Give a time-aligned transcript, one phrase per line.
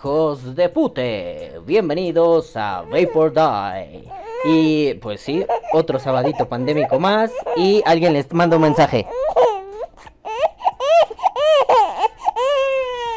[0.00, 4.08] Hijos de pute, bienvenidos a Vapor Die.
[4.46, 5.44] Y pues sí,
[5.74, 9.06] otro sabadito pandémico más y alguien les manda un mensaje.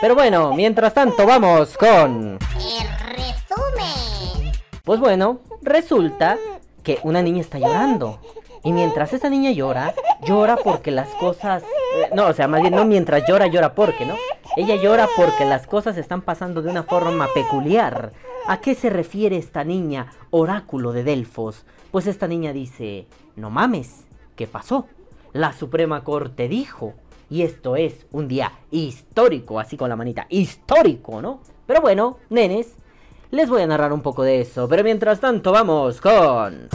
[0.02, 2.38] Pero bueno, mientras tanto vamos con...
[2.58, 4.52] El resumen.
[4.84, 6.38] Pues bueno, resulta
[6.84, 8.20] que una niña está llorando.
[8.62, 9.94] Y mientras esa niña llora,
[10.26, 11.64] llora porque las cosas...
[11.64, 14.16] eh, no, o sea, más bien no mientras llora, llora porque, ¿no?
[14.56, 18.14] Ella llora porque las cosas están pasando de una forma peculiar.
[18.48, 21.66] ¿A qué se refiere esta niña, oráculo de Delfos?
[21.90, 24.86] Pues esta niña dice, no mames, ¿qué pasó?
[25.32, 26.94] La Suprema Corte dijo,
[27.32, 31.40] y esto es un día histórico, así con la manita, histórico, ¿no?
[31.66, 32.76] Pero bueno, nenes,
[33.32, 36.70] les voy a narrar un poco de eso, pero mientras tanto vamos con...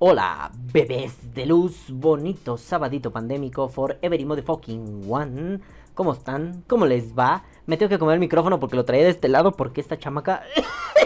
[0.00, 5.58] Hola, bebés de luz, bonito sabadito pandémico for every motherfucking one.
[5.92, 6.62] ¿Cómo están?
[6.68, 7.42] ¿Cómo les va?
[7.66, 10.44] Me tengo que comer el micrófono porque lo traía de este lado porque esta chamaca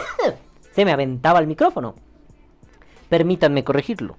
[0.72, 1.94] se me aventaba el micrófono.
[3.08, 4.18] Permítanme corregirlo.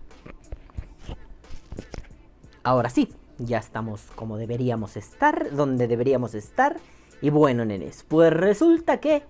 [2.63, 6.77] Ahora sí, ya estamos como deberíamos estar, donde deberíamos estar.
[7.21, 9.21] Y bueno, nenes, pues resulta que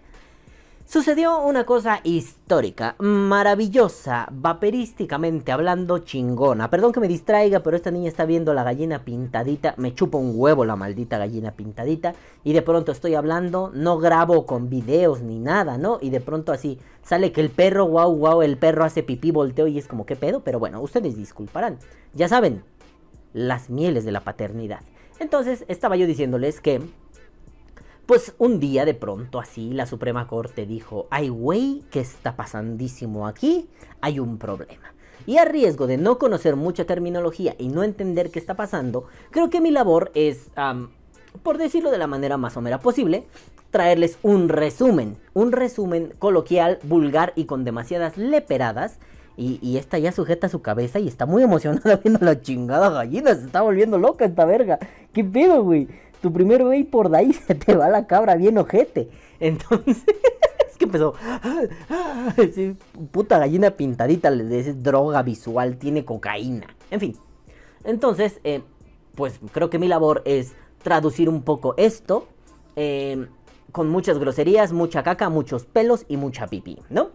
[0.86, 6.70] sucedió una cosa histórica, maravillosa, vaperísticamente hablando, chingona.
[6.70, 9.74] Perdón que me distraiga, pero esta niña está viendo la gallina pintadita.
[9.78, 12.14] Me chupa un huevo la maldita gallina pintadita.
[12.44, 15.98] Y de pronto estoy hablando, no grabo con videos ni nada, ¿no?
[16.02, 19.68] Y de pronto así sale que el perro, wow, wow, el perro hace pipí, volteo
[19.68, 20.42] y es como, ¿qué pedo?
[20.42, 21.78] Pero bueno, ustedes disculparán.
[22.14, 22.64] Ya saben,
[23.34, 24.82] las mieles de la paternidad.
[25.20, 26.82] Entonces estaba yo diciéndoles que,
[28.06, 33.28] pues un día de pronto así la Suprema Corte dijo, ay güey, ¿qué está pasandísimo
[33.28, 33.68] aquí?
[34.02, 34.94] Hay un problema.
[35.26, 39.50] Y a riesgo de no conocer mucha terminología y no entender qué está pasando, creo
[39.50, 40.90] que mi labor es, am,
[41.44, 43.26] por decirlo de la manera más somera posible,
[43.72, 49.00] traerles un resumen, un resumen coloquial, vulgar y con demasiadas leperadas
[49.38, 53.34] y, y esta ya sujeta su cabeza y está muy emocionada viendo la chingada gallina.
[53.34, 54.78] Se está volviendo loca esta verga.
[55.14, 55.88] ¿Qué pedo, güey?
[56.24, 59.10] Tu primer güey por de ahí se te va la cabra bien ojete.
[59.40, 60.04] Entonces,
[60.68, 61.14] es que empezó.
[62.56, 62.76] sí,
[63.12, 66.68] puta gallina pintadita, le dices droga visual, tiene cocaína.
[66.90, 67.16] En fin.
[67.84, 68.64] Entonces, eh,
[69.14, 72.28] pues creo que mi labor es traducir un poco esto.
[72.76, 73.28] eh,
[73.72, 77.10] con muchas groserías, mucha caca, muchos pelos y mucha pipí, ¿no?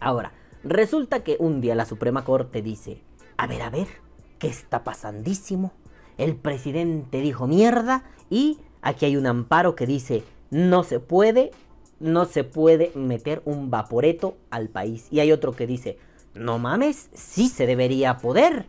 [0.00, 0.32] Ahora,
[0.64, 3.00] Resulta que un día la Suprema Corte dice,
[3.36, 3.86] a ver, a ver,
[4.38, 5.72] ¿qué está pasandísimo?
[6.16, 11.50] El presidente dijo mierda y aquí hay un amparo que dice, no se puede,
[12.00, 15.06] no se puede meter un vaporeto al país.
[15.10, 15.98] Y hay otro que dice,
[16.34, 18.66] no mames, sí se debería poder.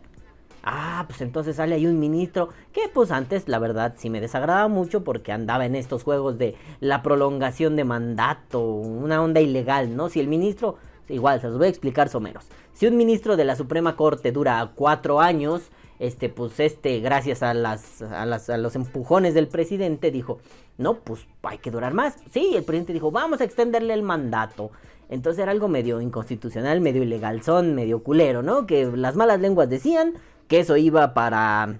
[0.62, 4.68] Ah, pues entonces sale ahí un ministro que pues antes la verdad sí me desagradaba
[4.68, 10.10] mucho porque andaba en estos juegos de la prolongación de mandato, una onda ilegal, ¿no?
[10.10, 10.76] Si el ministro
[11.10, 12.46] igual, se los voy a explicar o menos.
[12.72, 17.54] Si un ministro de la Suprema Corte dura cuatro años, este, pues este, gracias a
[17.54, 20.40] las, a las, a los empujones del presidente, dijo,
[20.76, 22.16] no, pues hay que durar más.
[22.32, 24.72] Sí, el presidente dijo, vamos a extenderle el mandato.
[25.08, 28.66] Entonces era algo medio inconstitucional, medio ilegal, son medio culero, ¿no?
[28.66, 30.14] Que las malas lenguas decían
[30.48, 31.78] que eso iba para,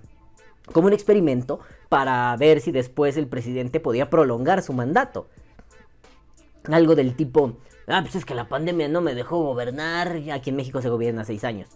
[0.72, 5.26] como un experimento, para ver si después el presidente podía prolongar su mandato.
[6.64, 7.56] Algo del tipo,
[7.92, 10.16] Ah, pues es que la pandemia no me dejó gobernar.
[10.32, 11.68] Aquí en México se gobierna seis años.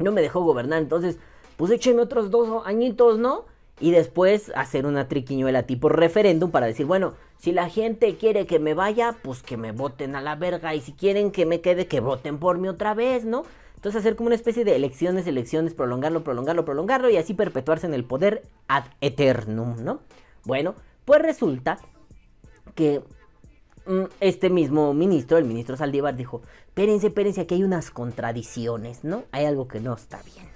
[0.00, 1.18] No me dejó gobernar, entonces,
[1.60, 3.44] pues échenme otros dos añitos, ¿no?
[3.80, 8.58] Y después hacer una triquiñuela tipo referéndum para decir, bueno, si la gente quiere que
[8.58, 10.74] me vaya, pues que me voten a la verga.
[10.74, 13.42] Y si quieren que me quede, que voten por mí otra vez, ¿no?
[13.76, 17.92] Entonces hacer como una especie de elecciones, elecciones, prolongarlo, prolongarlo, prolongarlo y así perpetuarse en
[17.92, 20.00] el poder ad eternum, ¿no?
[20.46, 20.74] Bueno,
[21.04, 21.78] pues resulta
[22.74, 23.02] que
[24.20, 29.24] este mismo ministro, el ministro Saldívar, dijo, espérense, espérense, aquí hay unas contradicciones, ¿no?
[29.30, 30.49] Hay algo que no está bien.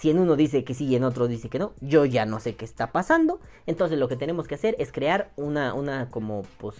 [0.00, 2.40] Si en uno dice que sí y en otro dice que no, yo ya no
[2.40, 3.38] sé qué está pasando.
[3.66, 6.76] Entonces lo que tenemos que hacer es crear una, una como, pues...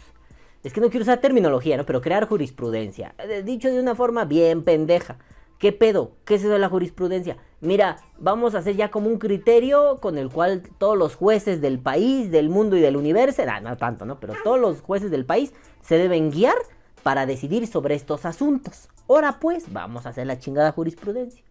[0.65, 1.85] Es que no quiero usar terminología, ¿no?
[1.85, 3.15] Pero crear jurisprudencia.
[3.45, 5.19] Dicho de una forma bien pendeja.
[5.59, 6.13] ¿Qué pedo?
[6.25, 7.37] ¿Qué es eso de la jurisprudencia?
[7.61, 11.79] Mira, vamos a hacer ya como un criterio con el cual todos los jueces del
[11.79, 14.19] país, del mundo y del universo, nah, no tanto, ¿no?
[14.19, 15.53] Pero todos los jueces del país
[15.83, 16.57] se deben guiar
[17.03, 18.89] para decidir sobre estos asuntos.
[19.07, 21.45] Ahora pues, vamos a hacer la chingada jurisprudencia.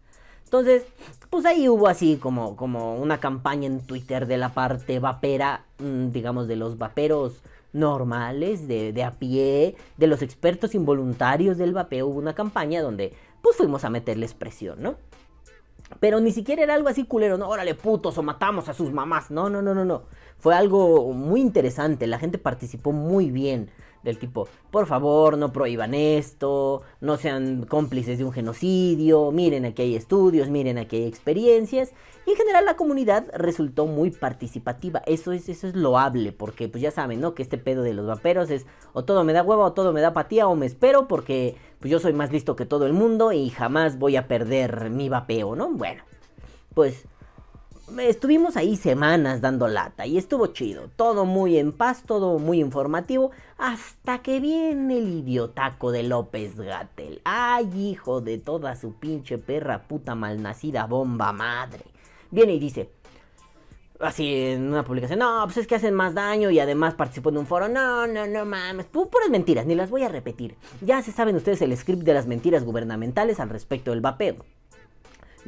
[0.49, 0.83] Entonces,
[1.29, 6.47] pues ahí hubo así como, como una campaña en Twitter de la parte vapera, digamos,
[6.47, 12.07] de los vaperos normales, de, de a pie, de los expertos involuntarios del vapeo.
[12.07, 13.13] Hubo una campaña donde,
[13.43, 14.95] pues fuimos a meterles presión, ¿no?
[15.99, 19.29] Pero ni siquiera era algo así culero, no, órale putos o matamos a sus mamás.
[19.29, 20.05] No, no, no, no, no.
[20.39, 23.69] Fue algo muy interesante, la gente participó muy bien
[24.03, 29.81] del tipo, por favor, no prohíban esto, no sean cómplices de un genocidio, miren aquí
[29.81, 31.91] hay estudios, miren aquí hay experiencias.
[32.25, 35.01] Y en general la comunidad resultó muy participativa.
[35.05, 37.33] Eso es, eso es loable, porque pues ya saben, ¿no?
[37.33, 40.01] Que este pedo de los vaperos es o todo me da hueva o todo me
[40.01, 43.31] da patía o me espero porque pues yo soy más listo que todo el mundo
[43.31, 45.71] y jamás voy a perder mi vapeo, ¿no?
[45.71, 46.03] Bueno,
[46.73, 47.07] pues
[47.97, 50.89] estuvimos ahí semanas dando lata y estuvo chido.
[50.95, 53.31] Todo muy en paz, todo muy informativo.
[53.57, 57.21] Hasta que viene el idiotaco de López Gatel.
[57.24, 61.83] Ay, hijo de toda su pinche perra puta malnacida bomba madre.
[62.31, 62.89] Viene y dice.
[64.00, 67.38] Así en una publicación, no, pues es que hacen más daño y además participó en
[67.38, 67.68] un foro.
[67.68, 70.56] No, no, no mames, puras mentiras, ni las voy a repetir.
[70.80, 74.38] Ya se saben ustedes el script de las mentiras gubernamentales al respecto del vapeo.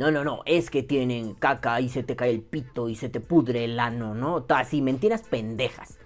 [0.02, 3.08] No, no, no, es que tienen caca y se te cae el pito y se
[3.08, 4.44] te pudre el ano, ¿no?
[4.50, 6.00] Así, mentiras pendejas.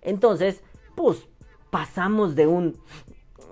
[0.00, 0.62] Entonces,
[0.94, 1.28] pues
[1.68, 2.78] pasamos de un...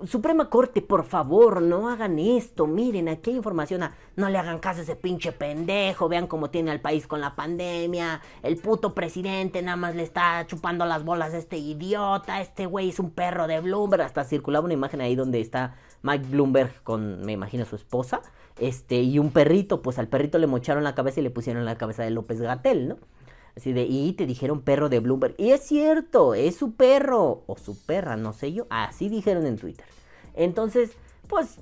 [0.07, 2.65] Suprema Corte, por favor, no hagan esto.
[2.65, 3.91] Miren, aquí hay información.
[4.15, 6.09] no le hagan caso a ese pinche pendejo.
[6.09, 8.21] Vean cómo tiene al país con la pandemia.
[8.41, 12.41] El puto presidente nada más le está chupando las bolas a este idiota.
[12.41, 14.01] Este güey es un perro de Bloomberg.
[14.01, 18.23] Hasta circulaba una imagen ahí donde está Mike Bloomberg con, me imagino, su esposa
[18.61, 21.77] este, y un perrito, pues al perrito le mocharon la cabeza y le pusieron la
[21.77, 22.97] cabeza de López Gatel, ¿no?
[23.57, 25.33] Así de, y te dijeron perro de Bloomberg.
[25.37, 29.57] Y es cierto, es su perro, o su perra, no sé yo, así dijeron en
[29.57, 29.85] Twitter.
[30.35, 30.91] Entonces,
[31.27, 31.57] pues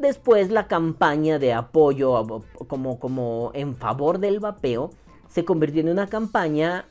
[0.00, 4.90] después la campaña de apoyo como, como en favor del vapeo
[5.28, 6.86] se convirtió en una campaña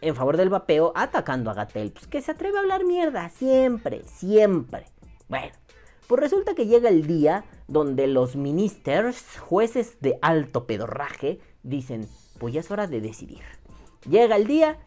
[0.00, 1.92] en favor del vapeo atacando a Gatel.
[1.92, 4.86] Pues que se atreve a hablar mierda, siempre, siempre.
[5.28, 5.52] Bueno,
[6.06, 12.08] pues resulta que llega el día donde los ministers, jueces de alto pedorraje, dicen,
[12.38, 13.42] pues ya es hora de decidir.
[14.08, 14.78] Llega el día,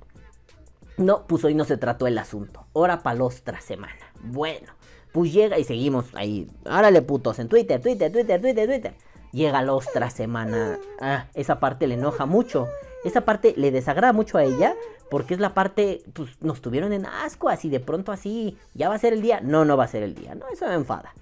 [0.98, 4.13] no, pues hoy no se trató el asunto, hora para otra semana.
[4.21, 4.68] Bueno,
[5.12, 8.94] pues llega y seguimos ahí, árale putos, en Twitter, Twitter, Twitter, Twitter, Twitter.
[9.31, 12.68] Llega la otra semana, ah, esa parte le enoja mucho,
[13.04, 14.75] esa parte le desagrada mucho a ella,
[15.09, 18.95] porque es la parte, pues nos tuvieron en asco, así de pronto así, ya va
[18.95, 19.41] a ser el día.
[19.41, 21.13] No, no va a ser el día, no, eso me enfada.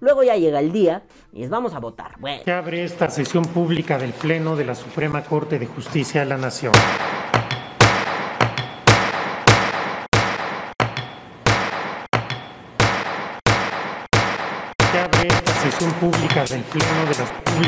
[0.00, 1.02] Luego ya llega el día
[1.32, 2.12] y es vamos a votar.
[2.18, 2.42] Bueno.
[2.44, 6.36] Se abre esta sesión pública del Pleno de la Suprema Corte de Justicia de la
[6.36, 6.72] Nación.
[14.92, 17.66] Se abre esta sesión pública del Pleno de la Suprema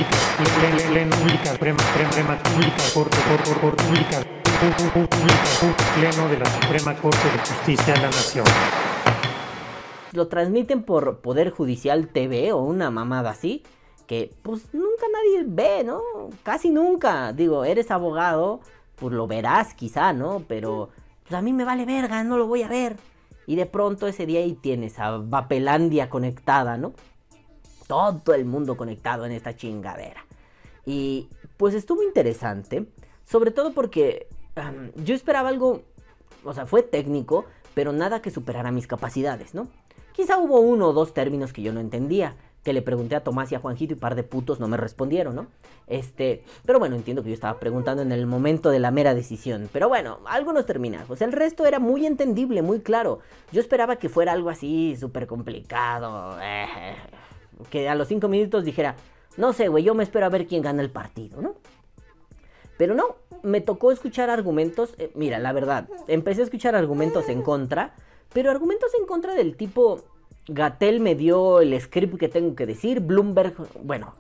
[2.94, 8.44] Corte, Corte, Corte, Pública, Pleno de la Suprema Corte de Justicia de la Nación
[10.12, 13.62] lo transmiten por Poder Judicial TV o una mamada así,
[14.08, 16.00] que pues nunca nadie ve, ¿no?
[16.42, 17.32] Casi nunca.
[17.32, 18.60] Digo, eres abogado,
[18.96, 20.42] pues lo verás quizá, ¿no?
[20.48, 20.90] Pero
[21.22, 22.96] pues a mí me vale verga, no lo voy a ver.
[23.46, 26.94] Y de pronto ese día ahí tienes a Vapelandia conectada, ¿no?
[27.86, 30.24] Todo el mundo conectado en esta chingadera.
[30.84, 32.86] Y pues estuvo interesante,
[33.24, 34.26] sobre todo porque
[34.96, 35.82] yo esperaba algo,
[36.44, 39.68] o sea, fue técnico, pero nada que superara mis capacidades, ¿no?
[40.12, 42.34] Quizá hubo uno o dos términos que yo no entendía,
[42.64, 45.36] que le pregunté a Tomás y a Juanjito y par de putos no me respondieron,
[45.36, 45.46] ¿no?
[45.86, 49.70] Este, pero bueno, entiendo que yo estaba preguntando en el momento de la mera decisión.
[49.72, 51.22] Pero bueno, algunos terminajos.
[51.22, 53.20] El resto era muy entendible, muy claro.
[53.52, 56.36] Yo esperaba que fuera algo así súper complicado.
[56.42, 56.66] Eh,
[57.70, 58.96] que a los cinco minutos dijera,
[59.36, 61.54] no sé, güey, yo me espero a ver quién gana el partido, ¿no?
[62.78, 64.94] Pero no, me tocó escuchar argumentos.
[64.96, 67.94] Eh, mira, la verdad, empecé a escuchar argumentos en contra
[68.32, 70.04] pero argumentos en contra del tipo,
[70.48, 74.14] Gatel me dio el script que tengo que decir, Bloomberg, bueno,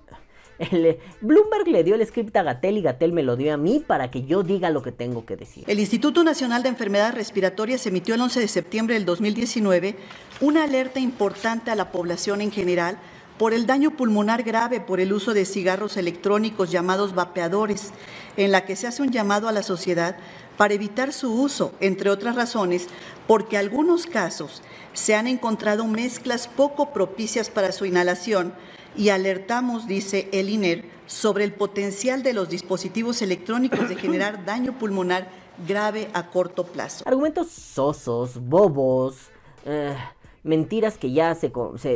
[1.20, 4.10] Bloomberg le dio el script a Gatel y Gatel me lo dio a mí para
[4.10, 5.64] que yo diga lo que tengo que decir.
[5.66, 9.94] El Instituto Nacional de Enfermedades Respiratorias emitió el 11 de septiembre del 2019
[10.40, 12.98] una alerta importante a la población en general
[13.38, 17.92] por el daño pulmonar grave por el uso de cigarros electrónicos llamados vapeadores,
[18.38, 20.16] en la que se hace un llamado a la sociedad
[20.56, 22.86] para evitar su uso, entre otras razones,
[23.26, 24.62] porque en algunos casos
[24.94, 28.54] se han encontrado mezclas poco propicias para su inhalación
[28.96, 34.78] y alertamos, dice el INER, sobre el potencial de los dispositivos electrónicos de generar daño
[34.78, 35.28] pulmonar
[35.66, 37.04] grave a corto plazo.
[37.06, 39.16] Argumentos sosos, bobos,
[39.64, 39.96] eh,
[40.44, 41.50] mentiras que ya se,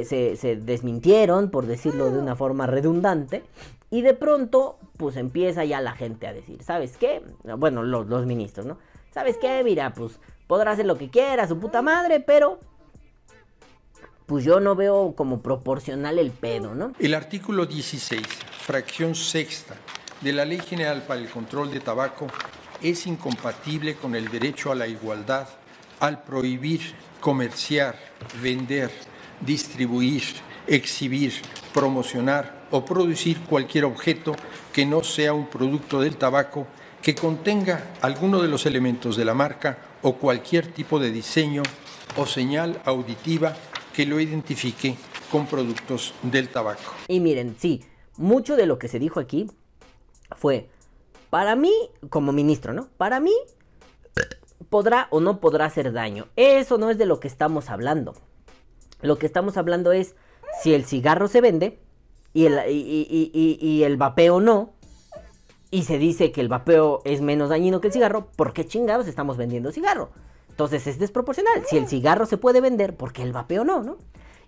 [0.05, 3.45] se, desmintieron, por decirlo de una forma redundante,
[3.93, 7.23] y de pronto, pues empieza ya la gente a decir, ¿sabes qué?
[7.59, 8.79] Bueno, los, los ministros, ¿no?
[9.11, 9.63] ¿Sabes qué?
[9.63, 12.59] Mira, pues podrá hacer lo que quiera, su puta madre, pero
[14.25, 16.95] pues yo no veo como proporcional el pedo, ¿no?
[16.99, 18.23] El artículo 16,
[18.63, 19.75] fracción sexta
[20.23, 22.29] de la Ley General para el Control de Tabaco
[22.81, 25.49] es incompatible con el derecho a la igualdad
[26.01, 26.81] al prohibir
[27.21, 27.97] comerciar,
[28.41, 28.91] vender,
[29.43, 30.23] distribuir,
[30.67, 31.35] exhibir,
[31.75, 34.35] promocionar o producir cualquier objeto
[34.73, 36.67] que no sea un producto del tabaco
[37.01, 41.63] que contenga alguno de los elementos de la marca o cualquier tipo de diseño
[42.17, 43.55] o señal auditiva
[43.95, 44.97] que lo identifique
[45.31, 46.95] con productos del tabaco.
[47.09, 47.85] Y miren, sí,
[48.17, 49.49] mucho de lo que se dijo aquí
[50.37, 50.69] fue,
[51.31, 51.73] para mí,
[52.09, 52.89] como ministro, ¿no?
[52.97, 53.35] Para mí,
[54.71, 56.29] podrá o no podrá hacer daño.
[56.37, 58.15] Eso no es de lo que estamos hablando.
[59.03, 60.15] Lo que estamos hablando es
[60.63, 61.82] si el cigarro se vende
[62.35, 64.71] y el, y, el vapeo no.
[65.71, 68.27] Y se dice que el vapeo es menos dañino que el cigarro.
[68.37, 70.11] ¿Por qué chingados estamos vendiendo cigarro?
[70.51, 71.65] Entonces es desproporcional.
[71.67, 73.97] Si el cigarro se puede vender, ¿por qué el vapeo no, no?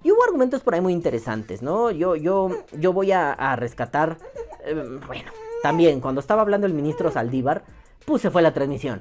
[0.03, 1.91] Y hubo argumentos por ahí muy interesantes, ¿no?
[1.91, 4.19] Yo, yo, yo voy a, rescatar.
[4.67, 5.31] Eh, bueno,
[5.62, 7.64] también cuando estaba hablando el ministro Saldívar,
[8.05, 9.00] pues se fue la transmisión.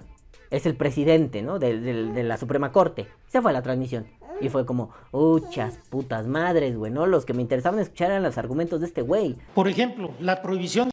[0.49, 1.59] Es el presidente, ¿no?
[1.59, 3.07] De, de la Suprema Corte.
[3.27, 4.07] Se fue la transmisión.
[4.43, 7.05] Y fue como, uchas putas madres, güey, ¿no?
[7.05, 9.37] Los que me interesaban escuchar eran los argumentos de este güey.
[9.55, 10.89] Por ejemplo, la prohibición.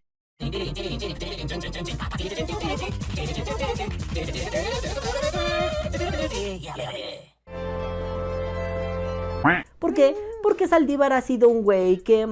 [9.80, 10.14] ¿Por qué?
[10.44, 12.28] Porque Saldívar ha sido un güey que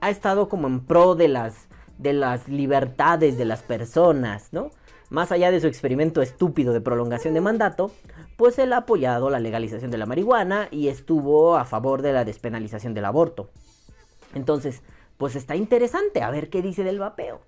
[0.00, 4.70] ha estado como en pro de las, de las libertades de las personas, ¿no?
[5.08, 7.92] Más allá de su experimento estúpido de prolongación de mandato,
[8.36, 12.24] pues él ha apoyado la legalización de la marihuana y estuvo a favor de la
[12.24, 13.48] despenalización del aborto.
[14.34, 14.82] Entonces,
[15.16, 17.40] pues está interesante a ver qué dice del vapeo.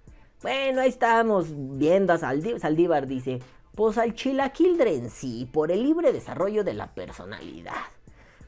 [0.42, 3.40] Bueno, ahí estamos viendo a Saldívar, dice,
[3.74, 7.74] pues al chilaquildren sí, por el libre desarrollo de la personalidad.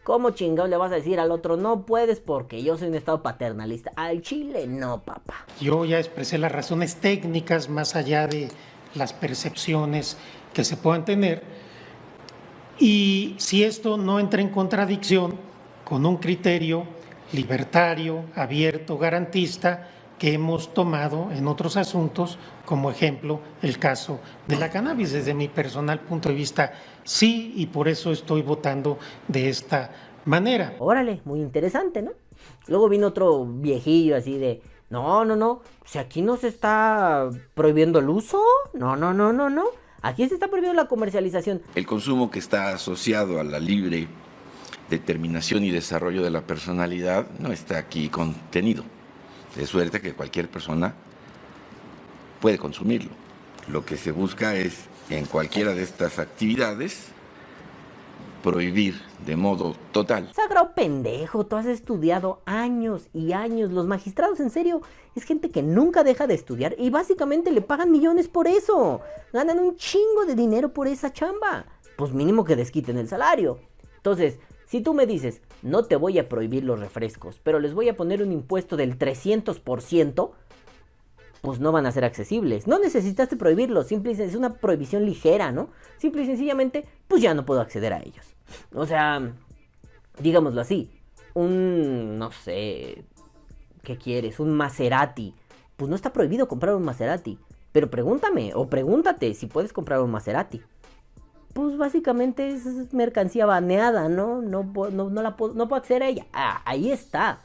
[0.05, 3.23] ¿Cómo chingado le vas a decir al otro no puedes porque yo soy un estado
[3.23, 3.93] paternalista?
[3.97, 5.45] Al chile no, papá.
[5.61, 8.49] Yo ya expresé las razones técnicas más allá de
[8.95, 10.17] las percepciones
[10.53, 11.43] que se puedan tener.
[12.79, 15.37] Y si esto no entra en contradicción
[15.85, 16.85] con un criterio
[17.33, 24.69] libertario, abierto, garantista, que hemos tomado en otros asuntos, como ejemplo el caso de la
[24.69, 25.13] cannabis.
[25.13, 26.73] Desde mi personal punto de vista,
[27.05, 29.91] sí, y por eso estoy votando de esta
[30.27, 30.75] manera.
[30.79, 32.13] Órale, muy interesante, ¿no?
[32.67, 38.01] Luego vino otro viejillo así de, no, no, no, si aquí no se está prohibiendo
[38.01, 38.43] el uso,
[38.75, 39.65] no, no, no, no, no,
[40.03, 41.63] aquí se está prohibiendo la comercialización.
[41.75, 44.09] El consumo que está asociado a la libre
[44.91, 48.85] determinación y desarrollo de la personalidad no está aquí contenido.
[49.57, 50.95] De suerte que cualquier persona
[52.41, 53.11] puede consumirlo.
[53.69, 57.10] Lo que se busca es, en cualquiera de estas actividades,
[58.43, 58.95] prohibir
[59.27, 60.31] de modo total.
[60.35, 63.71] Sagrado pendejo, tú has estudiado años y años.
[63.71, 64.81] Los magistrados, en serio,
[65.15, 69.01] es gente que nunca deja de estudiar y básicamente le pagan millones por eso.
[69.33, 71.67] Ganan un chingo de dinero por esa chamba.
[71.97, 73.59] Pues mínimo que desquiten el salario.
[73.97, 77.89] Entonces, si tú me dices, no te voy a prohibir los refrescos, pero les voy
[77.89, 80.31] a poner un impuesto del 300%,
[81.41, 82.67] pues no van a ser accesibles.
[82.67, 85.71] No necesitaste prohibirlos, simple es una prohibición ligera, ¿no?
[85.99, 88.30] Simple y sencillamente, pues ya no puedo acceder a ellos.
[88.75, 89.33] O sea,
[90.19, 90.91] digámoslo así,
[91.35, 93.05] un, no sé,
[93.83, 94.41] ¿qué quieres?
[94.41, 95.35] Un Maserati.
[95.77, 97.39] Pues no está prohibido comprar un Maserati.
[97.73, 100.63] Pero pregúntame o pregúntate si puedes comprar un Maserati
[101.53, 104.41] pues básicamente es mercancía baneada, ¿no?
[104.41, 106.27] No, no, la puedo, no acceder a ella.
[106.33, 107.41] Ah, ahí está.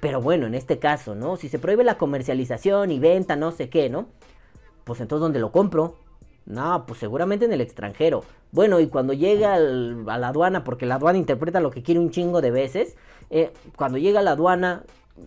[0.00, 1.36] Pero bueno, en este caso, ¿no?
[1.36, 4.06] Si se prohíbe la comercialización y venta, no sé qué, ¿no?
[4.84, 5.96] Pues entonces, ¿dónde lo compro?
[6.48, 8.24] No, pues seguramente en el extranjero.
[8.52, 12.10] Bueno, y cuando llega a la aduana, porque la aduana interpreta lo que quiere un
[12.10, 12.96] chingo de veces,
[13.28, 14.82] eh, cuando llega a la aduana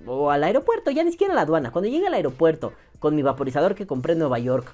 [0.07, 3.21] o al aeropuerto, ya ni siquiera a la aduana, cuando llega al aeropuerto con mi
[3.21, 4.73] vaporizador que compré en Nueva York,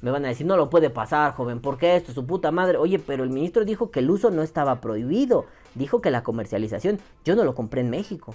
[0.00, 2.78] me van a decir, no lo puede pasar, joven, porque esto, su puta madre.
[2.78, 5.46] Oye, pero el ministro dijo que el uso no estaba prohibido.
[5.74, 8.32] Dijo que la comercialización, yo no lo compré en México.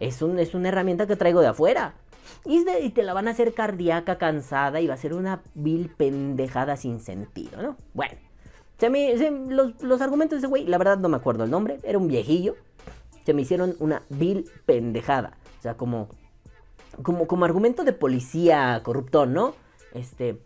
[0.00, 1.96] Es, un, es una herramienta que traigo de afuera.
[2.44, 6.76] Y, te la van a hacer cardíaca, cansada, y va a ser una vil pendejada
[6.76, 7.76] sin sentido, ¿no?
[7.94, 8.14] Bueno,
[8.78, 9.14] se me,
[9.48, 12.08] los, los argumentos de ese güey, la verdad no me acuerdo el nombre, era un
[12.08, 12.56] viejillo.
[13.24, 15.36] Se me hicieron una vil pendejada.
[15.58, 16.08] O sea, como,
[17.02, 19.54] como, como argumento de policía corruptón, ¿no?
[19.94, 20.40] Este,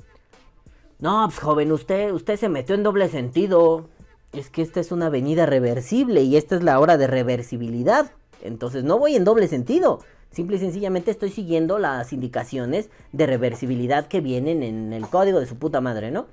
[0.98, 3.88] no, pues joven, usted, usted se metió en doble sentido.
[4.32, 8.12] Es que esta es una avenida reversible y esta es la hora de reversibilidad.
[8.42, 10.00] Entonces no voy en doble sentido.
[10.30, 15.46] Simple y sencillamente estoy siguiendo las indicaciones de reversibilidad que vienen en el código de
[15.46, 16.26] su puta madre, ¿no?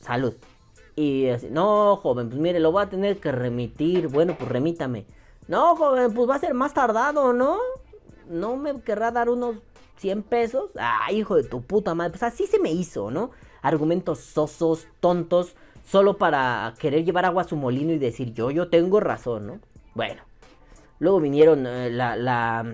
[0.00, 0.34] Salud.
[0.96, 4.08] Y así, no, joven, pues mire, lo voy a tener que remitir.
[4.08, 5.06] Bueno, pues remítame.
[5.48, 7.58] No, joven, pues va a ser más tardado, ¿no?
[8.28, 9.56] No me querrá dar unos
[9.96, 10.70] 100 pesos.
[10.78, 12.10] Ah, hijo de tu puta madre.
[12.10, 13.30] Pues así se me hizo, ¿no?
[13.62, 15.54] Argumentos sosos, tontos,
[15.84, 19.60] solo para querer llevar agua a su molino y decir yo, yo tengo razón, ¿no?
[19.94, 20.22] Bueno.
[20.98, 22.64] Luego vinieron eh, la, la...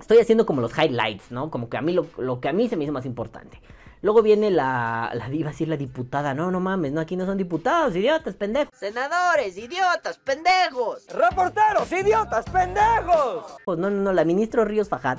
[0.00, 1.50] Estoy haciendo como los highlights, ¿no?
[1.50, 3.60] Como que a mí lo, lo que a mí se me hizo más importante.
[4.02, 6.34] Luego viene la, la iba a decir la diputada.
[6.34, 8.76] No, no mames, no, aquí no son diputados, idiotas, pendejos.
[8.76, 11.06] Senadores, idiotas, pendejos.
[11.08, 13.56] Reporteros, idiotas, pendejos.
[13.64, 15.18] Pues no, no, no, la ministra Ríos Fajat.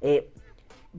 [0.00, 0.32] Eh,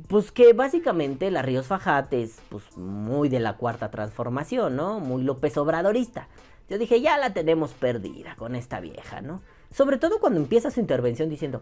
[0.07, 5.00] pues que básicamente la Ríos Fajat es pues muy de la cuarta transformación, ¿no?
[5.00, 6.27] Muy López Obradorista.
[6.69, 9.41] Yo dije, ya la tenemos perdida con esta vieja, ¿no?
[9.71, 11.62] Sobre todo cuando empieza su intervención diciendo,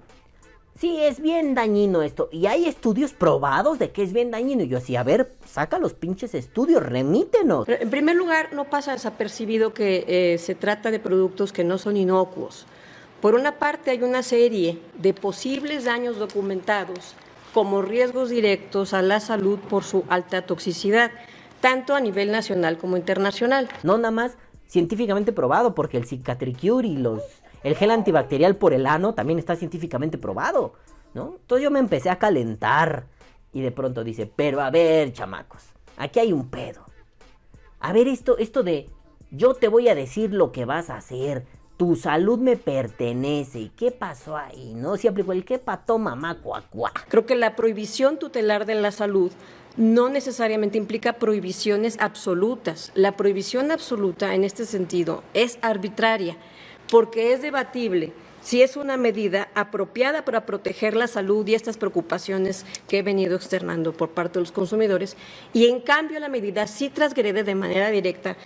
[0.80, 2.30] sí, es bien dañino esto.
[2.32, 4.64] Y hay estudios probados de que es bien dañino.
[4.64, 7.68] Y yo así, a ver, saca los pinches estudios, remítenos.
[7.68, 11.98] En primer lugar, no pasa desapercibido que eh, se trata de productos que no son
[11.98, 12.66] inocuos.
[13.22, 17.16] Por una parte, hay una serie de posibles daños documentados
[17.54, 21.10] como riesgos directos a la salud por su alta toxicidad,
[21.62, 23.70] tanto a nivel nacional como internacional.
[23.82, 27.22] No nada más científicamente probado, porque el Cicatricure y los
[27.66, 30.74] el gel antibacterial por el ano también está científicamente probado,
[31.16, 31.38] ¿no?
[31.42, 33.08] Entonces yo me empecé a calentar
[33.52, 35.64] y de pronto dice, pero a ver, chamacos,
[35.98, 36.86] aquí hay un pedo.
[37.80, 38.88] A ver esto, esto de
[39.32, 43.62] yo te voy a decir lo que vas a hacer, tu salud me pertenece.
[43.62, 44.76] ¿Y qué pasó ahí?
[44.76, 44.96] ¿No?
[44.96, 46.92] Si aplicó el que pató mamá cuacuá.
[47.08, 49.32] Creo que la prohibición tutelar de la salud
[49.76, 52.92] no necesariamente implica prohibiciones absolutas.
[52.94, 56.38] La prohibición absoluta en este sentido es arbitraria
[56.90, 58.14] porque es debatible
[58.46, 63.36] si es una medida apropiada para proteger la salud y estas preocupaciones que he venido
[63.36, 65.18] externando por parte de los consumidores,
[65.52, 68.38] y en cambio la medida sí transgrede de manera directa,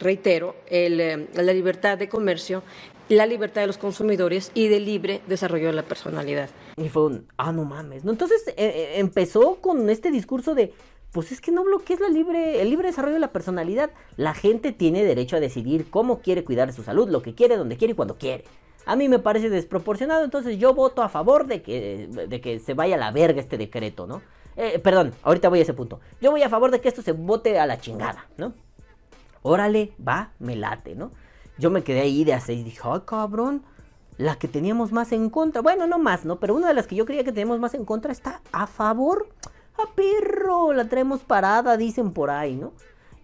[0.00, 2.64] reitero, el, eh, la libertad de comercio,
[3.08, 6.50] la libertad de los consumidores y de libre desarrollo de la personalidad.
[6.76, 8.10] Y fue un, ah, no mames, ¿no?
[8.10, 10.72] Entonces eh, eh, empezó con este discurso de,
[11.14, 13.90] pues es que no bloquees la libre, el libre desarrollo de la personalidad.
[14.16, 17.76] La gente tiene derecho a decidir cómo quiere cuidar su salud, lo que quiere, donde
[17.76, 18.42] quiere y cuando quiere.
[18.84, 22.74] A mí me parece desproporcionado, entonces yo voto a favor de que, de que se
[22.74, 24.22] vaya a la verga este decreto, ¿no?
[24.56, 26.00] Eh, perdón, ahorita voy a ese punto.
[26.20, 28.52] Yo voy a favor de que esto se vote a la chingada, ¿no?
[29.42, 31.12] Órale, va, me late, ¿no?
[31.58, 33.62] Yo me quedé ahí de a seis, dije, ay cabrón,
[34.18, 35.62] la que teníamos más en contra.
[35.62, 36.40] Bueno, no más, ¿no?
[36.40, 39.28] Pero una de las que yo creía que teníamos más en contra está a favor.
[39.76, 40.72] ¡A perro!
[40.72, 42.72] La traemos parada, dicen por ahí, ¿no?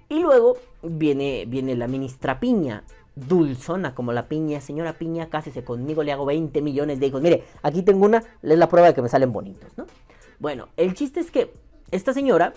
[0.09, 2.83] Y luego viene, viene la ministra Piña,
[3.15, 4.61] dulzona como la piña.
[4.61, 7.23] Señora Piña, cásese conmigo, le hago 20 millones de hijos.
[7.23, 9.87] Mire, aquí tengo una, es la prueba de que me salen bonitos, ¿no?
[10.39, 11.55] Bueno, el chiste es que
[11.91, 12.55] esta señora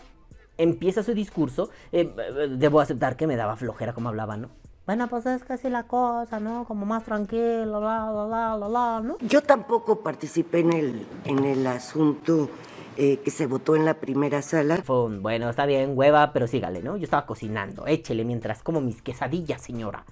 [0.57, 1.69] empieza su discurso.
[1.91, 2.09] eh,
[2.57, 4.49] debo aceptar que me daba flojera como hablaba, ¿no?
[4.85, 6.65] Bueno, pues es casi la cosa, ¿no?
[6.65, 9.17] Como más tranquilo, bla, bla, bla, bla, bla, ¿no?
[9.21, 12.49] Yo tampoco participé en el, en el asunto
[12.97, 14.77] eh, que se votó en la primera sala.
[14.77, 16.97] Fue un, bueno, está bien, hueva, pero sígale, ¿no?
[16.97, 20.05] Yo estaba cocinando, échele mientras como mis quesadillas, señora.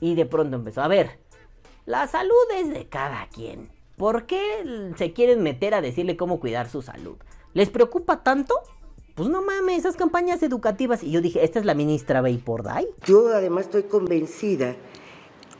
[0.00, 1.18] Y de pronto empezó, a ver,
[1.86, 3.70] la salud es de cada quien.
[3.96, 7.16] ¿Por qué se quieren meter a decirle cómo cuidar su salud?
[7.54, 8.54] ¿Les preocupa tanto?
[9.14, 11.02] Pues no mames, esas campañas educativas.
[11.02, 12.86] Y yo dije, esta es la ministra Day.
[13.06, 14.76] Yo además estoy convencida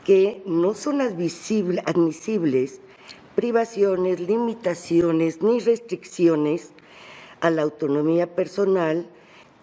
[0.05, 2.81] que no son admisible- admisibles
[3.37, 6.71] privaciones, limitaciones ni restricciones
[7.39, 9.05] a la autonomía personal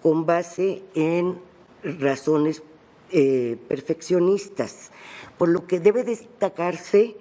[0.00, 1.40] con base en
[1.82, 2.62] razones
[3.10, 4.92] eh, perfeccionistas,
[5.36, 7.16] por lo que debe destacarse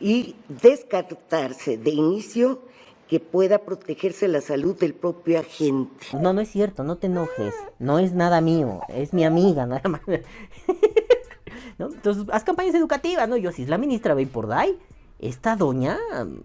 [0.00, 2.62] y descartarse de inicio
[3.06, 6.06] que pueda protegerse la salud del propio agente.
[6.18, 7.54] No, no es cierto, no te enojes.
[7.78, 10.00] No es nada mío, es mi amiga, nada más.
[11.78, 13.36] Entonces, haz campañas educativas, ¿no?
[13.36, 14.78] Yo, si es la ministra Day,
[15.18, 16.40] esta doña mm,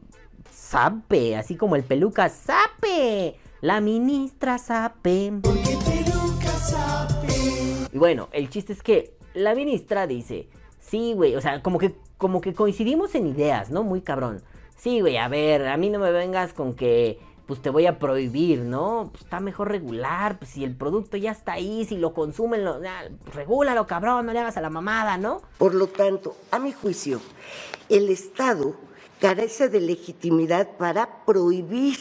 [0.51, 3.35] sabe, así como el peluca sabe.
[3.61, 5.33] La ministra sabe.
[7.93, 10.47] Y bueno, el chiste es que la ministra dice,
[10.79, 13.83] sí, güey, o sea, como que, como que coincidimos en ideas, ¿no?
[13.83, 14.41] Muy cabrón.
[14.77, 17.99] Sí, güey, a ver, a mí no me vengas con que, pues te voy a
[17.99, 19.09] prohibir, ¿no?
[19.11, 22.81] Pues está mejor regular, pues si el producto ya está ahí, si lo consumen, lo,
[22.81, 25.41] ya, pues, regúlalo, cabrón, no le hagas a la mamada, ¿no?
[25.57, 27.19] Por lo tanto, a mi juicio,
[27.91, 28.75] el Estado
[29.19, 31.97] carece de legitimidad para prohibir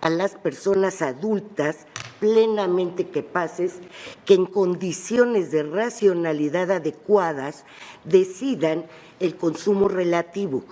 [0.00, 1.86] a las personas adultas
[2.20, 3.80] plenamente capaces
[4.24, 7.64] que en condiciones de racionalidad adecuadas
[8.04, 8.86] decidan
[9.18, 10.62] el consumo relativo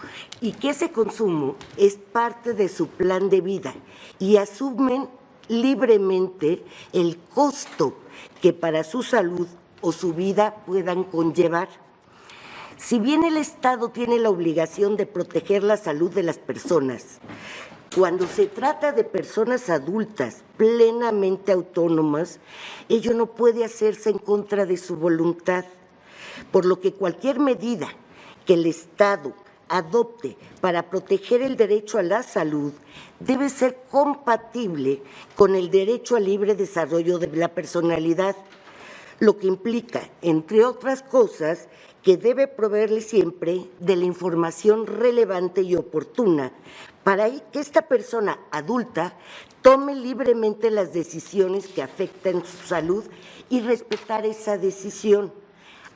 [0.40, 3.74] y que ese consumo es parte de su plan de vida
[4.20, 5.08] y asumen
[5.48, 7.96] libremente el costo
[8.40, 9.48] que para su salud
[9.80, 11.81] o su vida puedan conllevar.
[12.84, 17.20] Si bien el Estado tiene la obligación de proteger la salud de las personas,
[17.94, 22.40] Cuando se trata de personas adultas plenamente autónomas,
[22.88, 25.66] ello no puede hacerse en contra de su voluntad,
[26.50, 27.88] por lo que cualquier medida
[28.46, 29.34] que el Estado
[29.68, 32.72] adopte para proteger el derecho a la salud
[33.20, 35.02] debe ser compatible
[35.36, 38.36] con el derecho al libre desarrollo de la personalidad,
[39.22, 41.68] lo que implica, entre otras cosas,
[42.02, 46.50] que debe proveerle siempre de la información relevante y oportuna
[47.04, 49.16] para que esta persona adulta
[49.62, 53.04] tome libremente las decisiones que afectan su salud
[53.48, 55.32] y respetar esa decisión,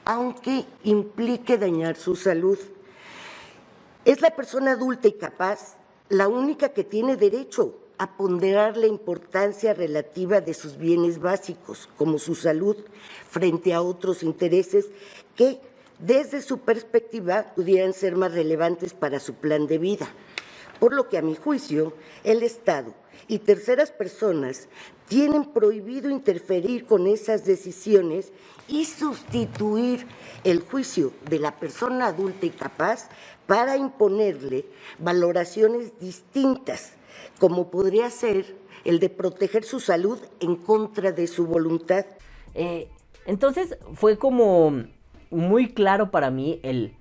[0.05, 2.61] aunque implique dañar su salud.
[4.05, 5.79] Es la persona adulta y capaz
[6.11, 12.18] la única que tiene derecho a ponderar la importancia relativa de sus bienes básicos, como
[12.18, 12.76] su salud,
[13.28, 14.87] frente a otros intereses
[15.35, 15.61] que,
[15.98, 20.09] desde su perspectiva, pudieran ser más relevantes para su plan de vida.
[20.78, 22.94] Por lo que, a mi juicio, el Estado
[23.28, 24.68] y terceras personas
[25.09, 28.32] tienen prohibido interferir con esas decisiones
[28.68, 30.06] y sustituir
[30.44, 33.09] el juicio de la persona adulta y capaz
[33.46, 34.66] para imponerle
[34.98, 36.92] valoraciones distintas,
[37.38, 42.07] como podría ser el de proteger su salud en contra de su voluntad.
[42.55, 42.88] Eh,
[43.26, 44.85] entonces fue como
[45.31, 46.94] muy claro para mí el...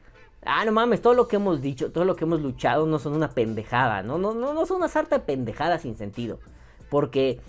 [0.48, 3.14] Ah, no mames, todo lo que hemos dicho, todo lo que hemos luchado no son
[3.14, 6.40] una pendejada, no, no, no, no son una sarta de pendejadas sin sentido.
[6.90, 7.40] Porque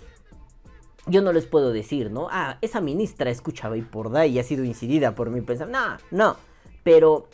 [1.05, 2.27] yo no les puedo decir, ¿no?
[2.31, 5.41] Ah, esa ministra escuchaba y por da y ha sido incidida por mí.
[5.41, 6.37] Pensar, no, no.
[6.83, 7.27] Pero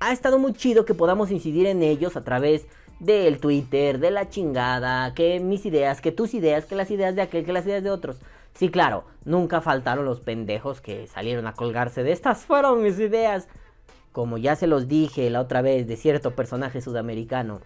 [0.00, 2.66] ha estado muy chido que podamos incidir en ellos a través
[2.98, 7.22] del Twitter, de la chingada, que mis ideas, que tus ideas, que las ideas de
[7.22, 8.18] aquel, que las ideas de otros.
[8.54, 13.48] Sí, claro, nunca faltaron los pendejos que salieron a colgarse de estas fueron mis ideas.
[14.12, 17.60] Como ya se los dije la otra vez de cierto personaje sudamericano.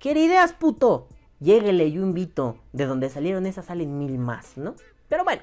[0.00, 1.06] ¿Quiere ideas, puto?
[1.38, 2.56] Lléguele, yo invito.
[2.72, 4.74] De donde salieron esas salen mil más, ¿no?
[5.08, 5.42] Pero bueno.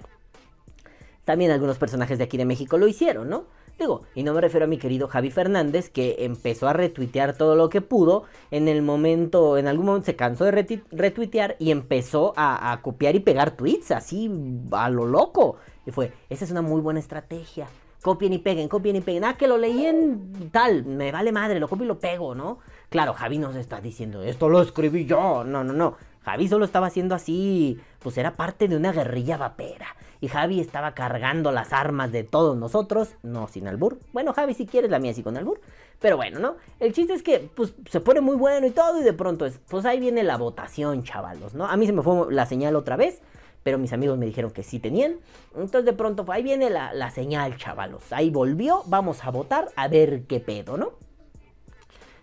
[1.23, 3.45] También algunos personajes de aquí de México lo hicieron, ¿no?
[3.77, 7.55] Digo, y no me refiero a mi querido Javi Fernández, que empezó a retuitear todo
[7.55, 8.23] lo que pudo.
[8.51, 13.15] En el momento, en algún momento se cansó de retuitear y empezó a, a, copiar
[13.15, 14.31] y pegar tweets así
[14.71, 15.57] a lo loco.
[15.85, 17.67] Y fue, esa es una muy buena estrategia.
[18.01, 19.25] Copien y peguen, copien y peguen.
[19.25, 22.59] Ah, que lo leí en tal, me vale madre, lo copio y lo pego, ¿no?
[22.89, 25.43] Claro, Javi nos está diciendo, esto lo escribí yo.
[25.43, 25.95] No, no, no.
[26.21, 29.87] Javi solo estaba haciendo así, pues era parte de una guerrilla vapera.
[30.25, 33.99] Y Javi estaba cargando las armas de todos nosotros, no sin albur.
[34.11, 35.61] Bueno, Javi, si quieres la mía sí con albur.
[35.99, 36.55] Pero bueno, ¿no?
[36.79, 39.59] El chiste es que, pues, se pone muy bueno y todo, y de pronto es,
[39.69, 41.67] pues ahí viene la votación, chavalos, ¿no?
[41.67, 43.21] A mí se me fue la señal otra vez,
[43.61, 45.17] pero mis amigos me dijeron que sí tenían.
[45.53, 48.11] Entonces de pronto, ahí viene la, la señal, chavalos.
[48.11, 50.93] Ahí volvió, vamos a votar a ver qué pedo, ¿no?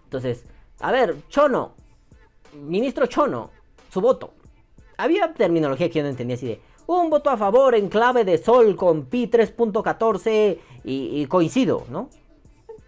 [0.03, 0.45] Entonces,
[0.81, 1.75] a ver, Chono,
[2.53, 3.51] ministro Chono,
[3.93, 4.35] su voto.
[4.97, 8.39] Había terminología que yo no entendía así de un voto a favor en clave de
[8.39, 12.09] sol con pi 3.14 y, coincido, ¿no?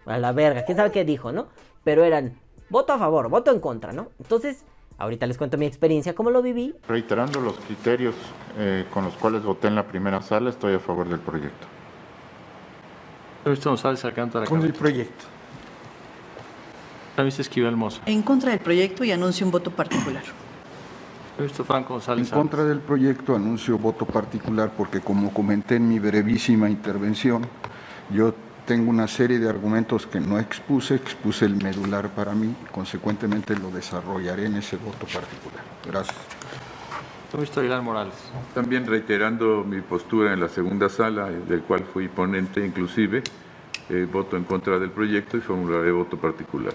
[0.05, 1.47] A la verga, quién sabe qué dijo, ¿no?
[1.83, 4.09] Pero eran voto a favor, voto en contra, ¿no?
[4.19, 4.65] Entonces,
[4.97, 6.75] ahorita les cuento mi experiencia, cómo lo viví.
[6.87, 8.15] Reiterando los criterios
[8.57, 11.67] eh, con los cuales voté en la primera sala, estoy a favor del proyecto.
[13.45, 14.03] González
[14.49, 15.25] Con el proyecto.
[17.17, 18.01] Esquivel Mozo.
[18.05, 20.23] En contra del proyecto y anuncio un voto particular.
[21.65, 27.45] Franco En contra del proyecto anuncio voto particular porque como comenté en mi brevísima intervención,
[28.09, 28.33] yo
[28.65, 33.69] tengo una serie de argumentos que no expuse, expuse el medular para mí, consecuentemente lo
[33.69, 35.63] desarrollaré en ese voto particular.
[35.85, 36.17] Gracias.
[37.57, 38.15] Aguilar Morales.
[38.53, 43.23] También reiterando mi postura en la segunda sala, del cual fui ponente inclusive,
[43.89, 46.73] eh, voto en contra del proyecto y formularé voto particular.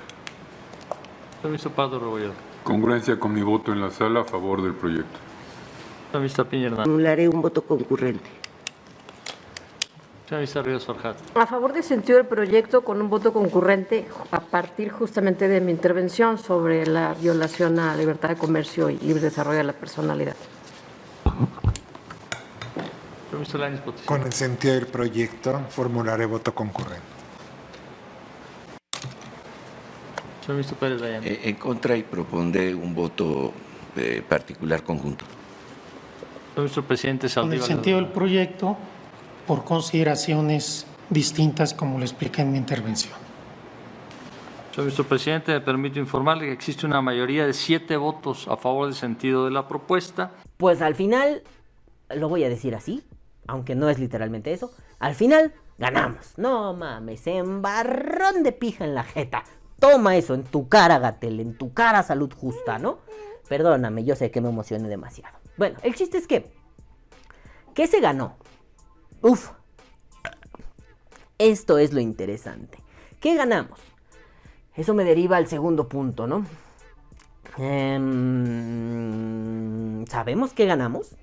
[1.40, 2.49] Permiso Pablo Rebolledo.
[2.64, 5.18] Congruencia con mi voto en la sala a favor del proyecto.
[6.82, 8.28] Anularé un voto concurrente.
[11.34, 15.72] A favor del sentido del proyecto con un voto concurrente a partir justamente de mi
[15.72, 20.36] intervención sobre la violación a la libertad de comercio y libre desarrollo de la personalidad.
[24.04, 27.09] Con el sentido del proyecto formularé voto concurrente.
[30.48, 33.52] Eh, en contra y propondré un voto
[33.96, 35.24] eh, particular conjunto.
[36.56, 38.76] Nuestro presidente En el sentido del proyecto,
[39.46, 43.14] por consideraciones distintas, como lo expliqué en mi intervención.
[44.74, 48.94] Señor presidente, me permito informarle que existe una mayoría de siete votos a favor del
[48.94, 50.32] sentido de la propuesta.
[50.56, 51.42] Pues al final,
[52.14, 53.02] lo voy a decir así,
[53.46, 56.34] aunque no es literalmente eso, al final ganamos.
[56.36, 59.44] No mames, embarrón de pija en la jeta
[59.80, 62.98] Toma eso en tu cara, Gatel, en tu cara, salud justa, ¿no?
[63.48, 65.36] Perdóname, yo sé que me emocioné demasiado.
[65.56, 66.52] Bueno, el chiste es que.
[67.74, 68.36] ¿Qué se ganó?
[69.22, 69.50] Uf.
[71.38, 72.78] Esto es lo interesante.
[73.20, 73.80] ¿Qué ganamos?
[74.76, 76.44] Eso me deriva al segundo punto, ¿no?
[77.58, 78.06] Em,
[80.06, 81.16] ¿Sabemos qué ganamos?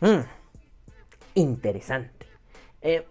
[0.00, 0.20] Mm,
[1.34, 2.26] interesante.
[2.80, 3.06] Eh,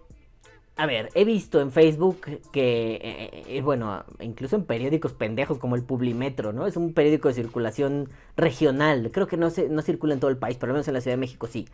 [0.78, 2.20] a ver, he visto en Facebook
[2.52, 6.68] que, eh, eh, bueno, incluso en periódicos pendejos como el Publimetro, ¿no?
[6.68, 9.10] Es un periódico de circulación regional.
[9.14, 11.02] Creo que no, se, no circula en todo el país, pero al menos en la
[11.02, 11.66] Ciudad de México sí.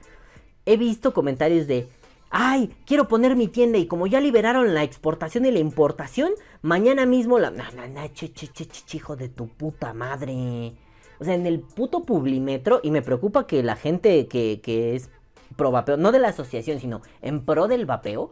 [0.68, 1.88] He visto comentarios de,
[2.30, 7.08] ay, quiero poner mi tienda y como ya liberaron la exportación y la importación, mañana
[7.08, 7.50] mismo la...
[7.50, 10.74] No, no, no, che, che, che, hijo de tu puta madre.
[11.20, 15.10] O sea, en el puto Publimetro, y me preocupa que la gente que, que es
[15.56, 18.32] pro vapeo, no de la asociación, sino en pro del vapeo,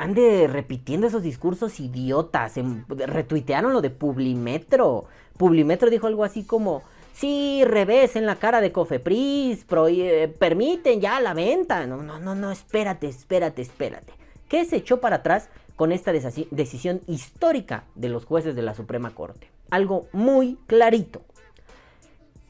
[0.00, 2.56] ande repitiendo esos discursos idiotas.
[2.56, 5.04] Em, retuitearon lo de Publimetro.
[5.36, 6.82] Publimetro dijo algo así como,
[7.12, 11.86] sí, revés en la cara de Cofepris, eh, permiten ya la venta.
[11.86, 14.12] No, no, no, no, espérate, espérate, espérate.
[14.48, 19.14] ¿Qué se echó para atrás con esta decisión histórica de los jueces de la Suprema
[19.14, 19.50] Corte?
[19.70, 21.22] Algo muy clarito.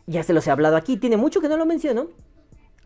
[0.07, 2.09] Ya se los he hablado aquí, tiene mucho que no lo menciono,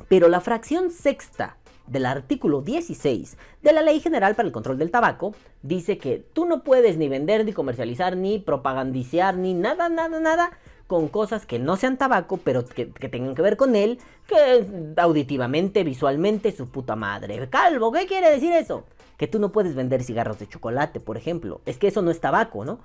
[0.08, 4.90] pero la fracción sexta del artículo 16 de la Ley General para el Control del
[4.90, 10.20] Tabaco dice que tú no puedes ni vender, ni comercializar, ni propagandiciar, ni nada, nada,
[10.20, 10.50] nada
[10.86, 14.66] con cosas que no sean tabaco, pero que, tengan que ver con él, que
[14.96, 17.48] auditivamente, visualmente, su puta madre.
[17.48, 18.84] Calvo, ¿qué quiere decir eso?
[19.16, 21.60] Que tú no puedes vender cigarros de chocolate, por ejemplo.
[21.64, 22.80] Es que eso no es tabaco, ¿no?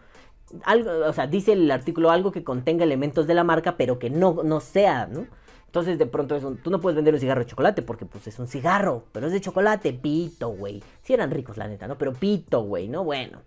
[0.63, 4.09] Algo, o sea, dice el artículo algo que contenga elementos de la marca, pero que
[4.09, 5.27] no, no sea, ¿no?
[5.69, 8.25] Entonces de pronto es un, tú no puedes vender un cigarro de chocolate porque pues
[8.25, 10.81] es un cigarro, pero es de chocolate, pito, güey.
[11.03, 11.95] Si eran ricos la neta, ¿no?
[11.95, 13.03] Pero pito, güey, ¿no?
[13.03, 13.41] Bueno.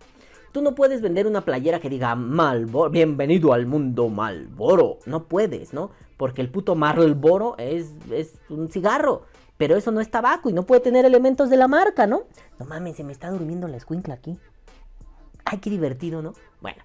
[0.52, 4.98] Tú no puedes vender una playera que diga Malboro, bienvenido al mundo Malboro.
[5.04, 5.90] No puedes, ¿no?
[6.16, 9.22] Porque el puto Marlboro es, es un cigarro.
[9.56, 12.22] Pero eso no es tabaco y no puede tener elementos de la marca, ¿no?
[12.60, 14.38] No mames, se me está durmiendo la escuincla aquí.
[15.44, 16.34] Ay, qué divertido, ¿no?
[16.60, 16.84] Bueno.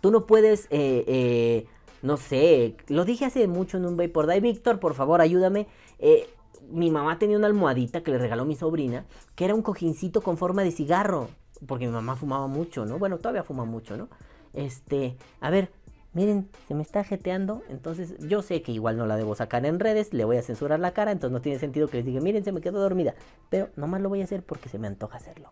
[0.00, 1.66] Tú no puedes eh, eh,
[2.02, 4.40] no sé, lo dije hace mucho en un Vapor Day.
[4.40, 5.68] Víctor, por favor, ayúdame.
[5.98, 6.28] Eh,
[6.70, 10.36] mi mamá tenía una almohadita que le regaló mi sobrina, que era un cojincito con
[10.36, 11.28] forma de cigarro,
[11.66, 12.98] porque mi mamá fumaba mucho, ¿no?
[12.98, 14.08] Bueno, todavía fuma mucho, ¿no?
[14.52, 15.70] Este, a ver,
[16.12, 19.80] miren, se me está jeteando, entonces yo sé que igual no la debo sacar en
[19.80, 22.44] redes, le voy a censurar la cara, entonces no tiene sentido que les diga, miren,
[22.44, 23.14] se me quedó dormida,
[23.48, 25.50] pero nomás lo voy a hacer porque se me antoja hacerlo.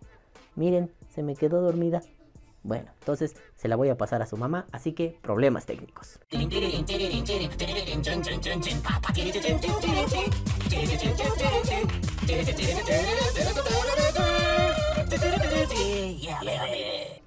[0.57, 2.03] Miren, se me quedó dormida,
[2.62, 6.18] bueno, entonces se la voy a pasar a su mamá, así que problemas técnicos.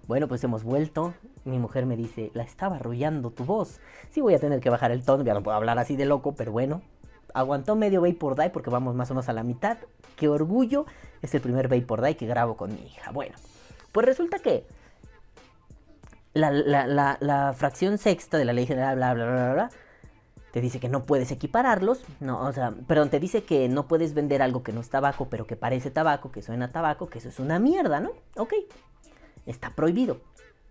[0.06, 1.14] Bueno, pues hemos vuelto.
[1.46, 3.80] Mi mujer me dice, la estaba arrullando tu voz.
[4.12, 6.36] Sí voy a tener que bajar el tono, ya no puedo hablar así de loco,
[6.36, 6.82] pero bueno.
[7.34, 9.78] Aguantó medio Vapor Die porque vamos más o menos a la mitad.
[10.16, 10.86] Qué orgullo.
[11.22, 13.12] Es el primer Vapor Die que grabo con mi hija.
[13.12, 13.36] Bueno,
[13.92, 14.68] pues resulta que
[16.34, 19.70] la, fracción sexta de la ley general, bla, bla, bla, bla,
[20.52, 24.14] te dice que no puedes equipararlos, no, o sea, perdón, te dice que no puedes
[24.14, 27.30] vender algo que no es tabaco, pero que parece tabaco, que suena tabaco, que eso
[27.30, 28.12] es una mierda, ¿no?
[28.38, 28.54] Ok,
[29.46, 30.22] está prohibido.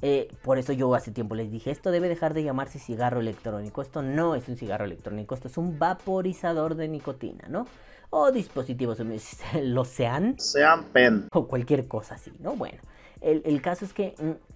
[0.01, 3.83] Eh, por eso yo hace tiempo les dije, esto debe dejar de llamarse cigarro electrónico,
[3.83, 7.67] esto no es un cigarro electrónico, esto es un vaporizador de nicotina, ¿no?
[8.11, 8.99] O dispositivos,
[9.63, 10.39] lo sean.
[10.39, 11.29] Sean pen.
[11.33, 12.55] O cualquier cosa así, ¿no?
[12.55, 12.79] Bueno,
[13.21, 14.53] el, el caso es que mm,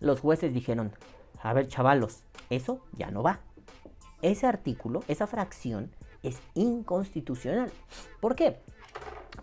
[0.00, 0.92] los jueces dijeron,
[1.42, 3.40] a ver chavalos, eso ya no va.
[4.22, 5.90] Ese artículo, esa fracción
[6.22, 7.70] es inconstitucional.
[8.20, 8.58] ¿Por qué?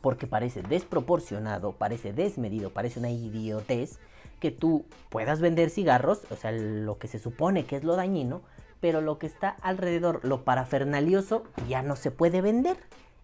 [0.02, 4.00] Porque parece desproporcionado, parece desmedido, parece una idiotez
[4.40, 8.42] que tú puedas vender cigarros, o sea, lo que se supone que es lo dañino,
[8.80, 12.78] pero lo que está alrededor, lo parafernalioso, ya no se puede vender.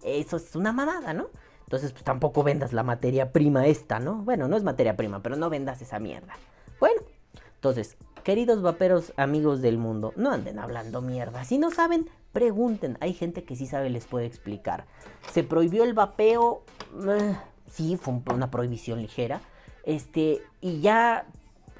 [0.03, 1.27] Eso es una mamada, ¿no?
[1.65, 4.15] Entonces, pues tampoco vendas la materia prima esta, ¿no?
[4.23, 6.33] Bueno, no es materia prima, pero no vendas esa mierda.
[6.79, 7.01] Bueno,
[7.63, 7.95] entonces,
[8.25, 11.45] queridos vaperos amigos del mundo, no anden hablando mierda.
[11.45, 12.97] Si no saben, pregunten.
[12.99, 14.83] Hay gente que sí sabe, les puede explicar.
[15.31, 16.63] Se prohibió el vapeo.
[17.07, 17.37] Eh,
[17.71, 19.39] sí, fue una prohibición ligera.
[19.85, 21.25] Este, y ya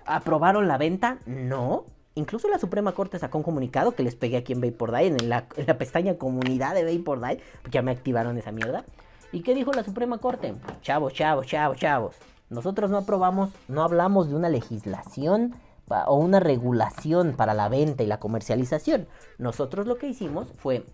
[0.06, 1.18] aprobaron la venta.
[1.26, 1.84] No.
[2.16, 5.30] Incluso la Suprema Corte sacó un comunicado que les pegué aquí en Vapor en en
[5.30, 7.20] la pestaña comunidad de Vapor
[7.62, 8.86] porque ya me activaron esa mierda.
[9.34, 10.56] ¿Y qué dijo la Suprema Corte?
[10.82, 12.16] Chavos, chavos, chavos, chavos.
[12.50, 15.56] Nosotros no aprobamos, no hablamos de una legislación
[15.88, 19.08] o una regulación para la venta y la comercialización.
[19.38, 20.86] Nosotros lo que hicimos fue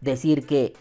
[0.00, 0.74] decir que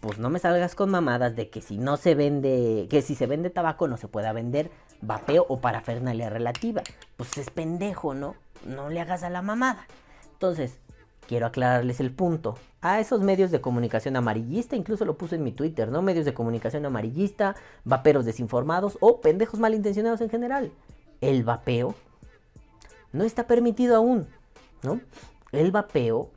[0.00, 3.26] pues no me salgas con mamadas de que si no se vende, que si se
[3.26, 6.82] vende tabaco no se pueda vender vapeo o parafernalia relativa.
[7.16, 8.36] Pues es pendejo, ¿no?
[8.64, 9.86] No le hagas a la mamada.
[10.32, 10.78] Entonces,
[11.26, 12.56] quiero aclararles el punto.
[12.80, 16.00] A esos medios de comunicación amarillista, incluso lo puse en mi Twitter, ¿no?
[16.00, 20.70] Medios de comunicación amarillista, vaperos desinformados o pendejos malintencionados en general.
[21.20, 21.96] El vapeo
[23.12, 24.26] no está permitido aún,
[24.82, 25.00] ¿no?
[25.52, 26.30] El vapeo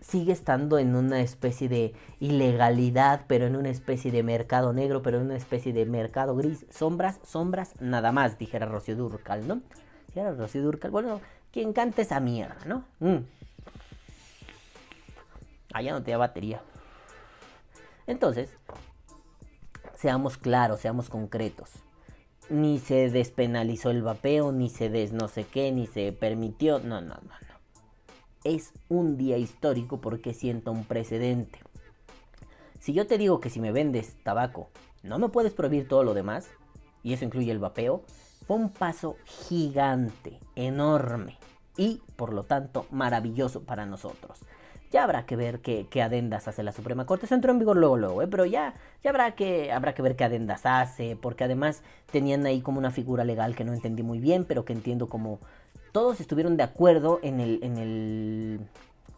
[0.00, 5.18] sigue estando en una especie de ilegalidad, pero en una especie de mercado negro, pero
[5.18, 6.66] en una especie de mercado gris.
[6.70, 9.62] Sombras, sombras, nada más, dijera Rocío Durcal, ¿no?
[10.08, 11.20] Dijera Rocío Durcal, bueno,
[11.52, 12.84] quien canta esa mierda, ¿no?
[13.00, 13.24] Mm.
[15.72, 16.60] Ah, ya no tenía batería.
[18.06, 18.50] Entonces,
[19.94, 21.70] seamos claros, seamos concretos.
[22.50, 26.78] Ni se despenalizó el vapeo, ni se des no sé qué, ni se permitió.
[26.78, 27.54] No, no, no, no.
[28.44, 31.60] Es un día histórico porque siento un precedente.
[32.80, 34.68] Si yo te digo que si me vendes tabaco,
[35.02, 36.50] no me puedes prohibir todo lo demás,
[37.02, 38.02] y eso incluye el vapeo,
[38.46, 41.38] fue un paso gigante, enorme
[41.76, 44.40] y, por lo tanto, maravilloso para nosotros.
[44.94, 47.26] Ya habrá que ver qué, adendas hace la Suprema Corte.
[47.26, 48.28] Se entró en vigor luego, luego, ¿eh?
[48.28, 52.60] pero ya, ya habrá, que, habrá que ver qué adendas hace, porque además tenían ahí
[52.60, 55.40] como una figura legal que no entendí muy bien, pero que entiendo como
[55.90, 58.60] todos estuvieron de acuerdo en el, en el,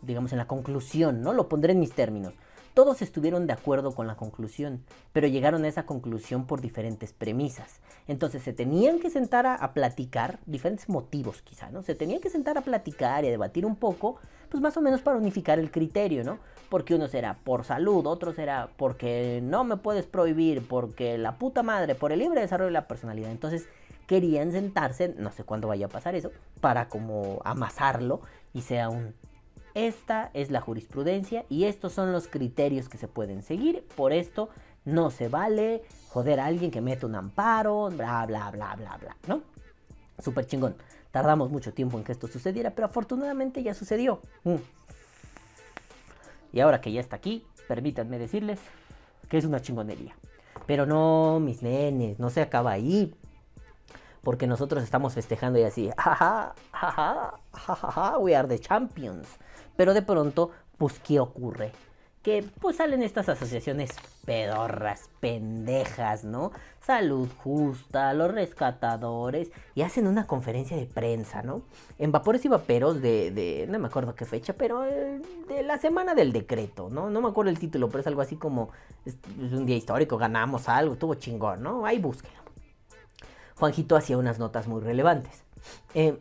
[0.00, 1.34] digamos, en la conclusión, ¿no?
[1.34, 2.32] Lo pondré en mis términos.
[2.76, 4.82] Todos estuvieron de acuerdo con la conclusión,
[5.14, 7.80] pero llegaron a esa conclusión por diferentes premisas.
[8.06, 11.82] Entonces se tenían que sentar a, platicar, diferentes motivos quizá, ¿no?
[11.82, 14.16] Se tenían que sentar a platicar y a debatir un poco,
[14.56, 16.38] pues más o menos para unificar el criterio, ¿no?
[16.70, 21.62] Porque uno será por salud, otro será porque no me puedes prohibir, porque la puta
[21.62, 23.30] madre, por el libre desarrollo de la personalidad.
[23.30, 23.68] Entonces
[24.06, 26.30] querían sentarse, no sé cuándo vaya a pasar eso,
[26.62, 28.22] para como amasarlo
[28.54, 29.14] y sea un
[29.74, 33.84] esta es la jurisprudencia y estos son los criterios que se pueden seguir.
[33.94, 34.48] Por esto
[34.86, 39.16] no se vale joder a alguien que mete un amparo, bla, bla, bla, bla, bla,
[39.26, 39.42] ¿no?
[40.18, 40.76] Súper chingón.
[41.10, 44.20] Tardamos mucho tiempo en que esto sucediera, pero afortunadamente ya sucedió.
[44.44, 44.56] Mm.
[46.52, 48.58] Y ahora que ya está aquí, permítanme decirles
[49.28, 50.14] que es una chingonería.
[50.66, 53.14] Pero no, mis nenes, no se acaba ahí.
[54.22, 59.28] Porque nosotros estamos festejando y así, jaja, jaja, jaja, we are the champions.
[59.76, 61.72] Pero de pronto, pues, ¿qué ocurre?
[62.26, 63.92] Que pues salen estas asociaciones
[64.24, 66.50] pedorras, pendejas, ¿no?
[66.80, 71.62] Salud Justa, los rescatadores, y hacen una conferencia de prensa, ¿no?
[72.00, 76.16] En Vapores y Vaperos de, no me acuerdo qué fecha, pero eh, de la semana
[76.16, 77.10] del decreto, ¿no?
[77.10, 78.70] No me acuerdo el título, pero es algo así como,
[79.04, 81.86] es, un día histórico, ganamos algo, estuvo chingón, ¿no?
[81.86, 82.40] Ahí búsquenlo.
[83.54, 85.44] Juanjito hacía unas notas muy relevantes.
[85.94, 86.18] Eh,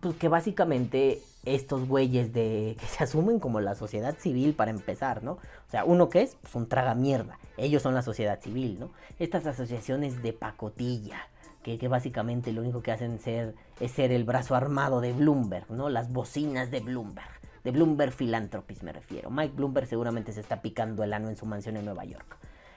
[0.00, 5.22] pues que básicamente estos güeyes de que se asumen como la sociedad civil para empezar,
[5.22, 5.32] ¿no?
[5.32, 7.38] O sea, uno que es, pues un traga mierda.
[7.56, 8.90] Ellos son la sociedad civil, ¿no?
[9.18, 11.28] Estas asociaciones de pacotilla,
[11.62, 15.70] que, que, básicamente lo único que hacen ser, es ser el brazo armado de Bloomberg,
[15.70, 15.88] ¿no?
[15.88, 17.30] Las bocinas de Bloomberg.
[17.64, 19.30] De Bloomberg Philanthropies me refiero.
[19.30, 22.36] Mike Bloomberg seguramente se está picando el ano en su mansión en Nueva York.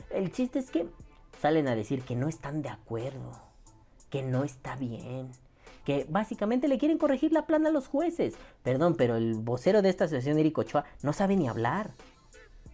[0.09, 0.87] El chiste es que
[1.39, 3.39] salen a decir que no están de acuerdo,
[4.09, 5.29] que no está bien
[5.85, 8.35] que básicamente le quieren corregir la plana a los jueces.
[8.63, 11.91] Perdón, pero el vocero de esta asociación, Eric Ochoa, no sabe ni hablar.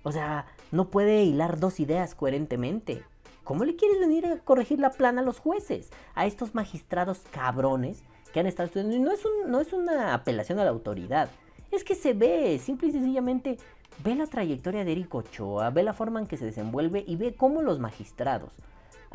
[0.03, 3.03] O sea, no puede hilar dos ideas coherentemente.
[3.43, 5.91] ¿Cómo le quieres venir a corregir la plana a los jueces?
[6.15, 8.95] A estos magistrados cabrones que han estado estudiando.
[8.95, 11.29] Y no es, no es una apelación a la autoridad.
[11.71, 13.57] Es que se ve, simple y sencillamente,
[14.03, 17.35] ve la trayectoria de Eric Ochoa, ve la forma en que se desenvuelve y ve
[17.35, 18.51] cómo los magistrados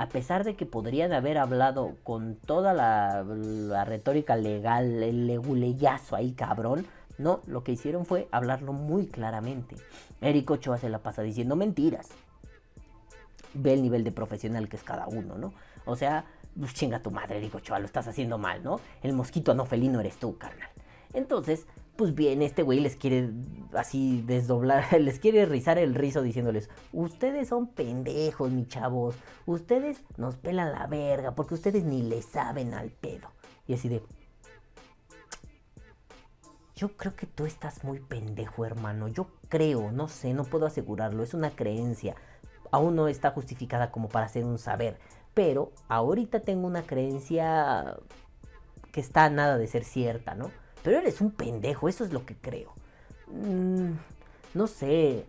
[0.00, 6.32] a pesar de que podrían haber hablado con toda la, retórica legal, el leguleyazo ahí
[6.32, 6.86] cabrón,
[7.18, 9.76] no, lo que hicieron fue hablarlo muy claramente.
[10.22, 12.08] Eric Ochoa se la pasa diciendo mentiras.
[13.52, 15.52] Ve el nivel de profesional que es cada uno, ¿no?
[15.84, 16.24] O sea,
[16.72, 18.80] chinga tu madre, Eric Ochoa, lo estás haciendo mal, ¿no?
[19.02, 20.70] El mosquito anofelino eres tú, carnal.
[21.12, 21.66] Entonces,
[22.00, 23.30] pues bien, este güey les quiere
[23.74, 30.36] así desdoblar, les quiere rizar el rizo diciéndoles, ustedes son pendejos, mi chavos, ustedes nos
[30.36, 33.28] pelan la verga, porque ustedes ni le saben al pedo.
[33.66, 34.02] Y así de,
[36.74, 41.22] yo creo que tú estás muy pendejo, hermano, yo creo, no sé, no puedo asegurarlo,
[41.22, 42.14] es una creencia,
[42.70, 44.98] aún no está justificada como para hacer un saber,
[45.34, 47.98] pero ahorita tengo una creencia
[48.90, 50.50] que está a nada de ser cierta, ¿no?
[50.82, 52.72] Pero eres un pendejo, eso es lo que creo.
[53.26, 53.92] Mm,
[54.54, 55.24] no sé.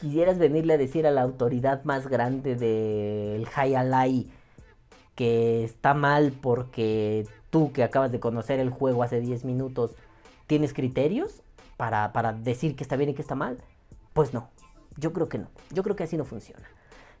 [0.00, 4.28] Quisieras venirle a decir a la autoridad más grande del Hayalai
[5.16, 9.96] que está mal porque tú que acabas de conocer el juego hace 10 minutos,
[10.46, 11.42] ¿tienes criterios
[11.76, 13.58] para, para decir que está bien y que está mal?
[14.12, 14.48] Pues no.
[14.96, 15.48] Yo creo que no.
[15.70, 16.68] Yo creo que así no funciona.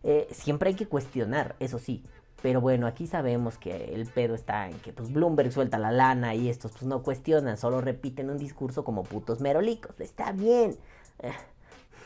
[0.04, 2.04] Eh, siempre hay que cuestionar, eso sí.
[2.42, 6.34] Pero bueno, aquí sabemos que el pedo está en que pues Bloomberg suelta la lana
[6.36, 9.98] y estos pues no cuestionan, solo repiten un discurso como putos merolicos.
[10.00, 10.76] Está bien.
[11.18, 11.32] Eh,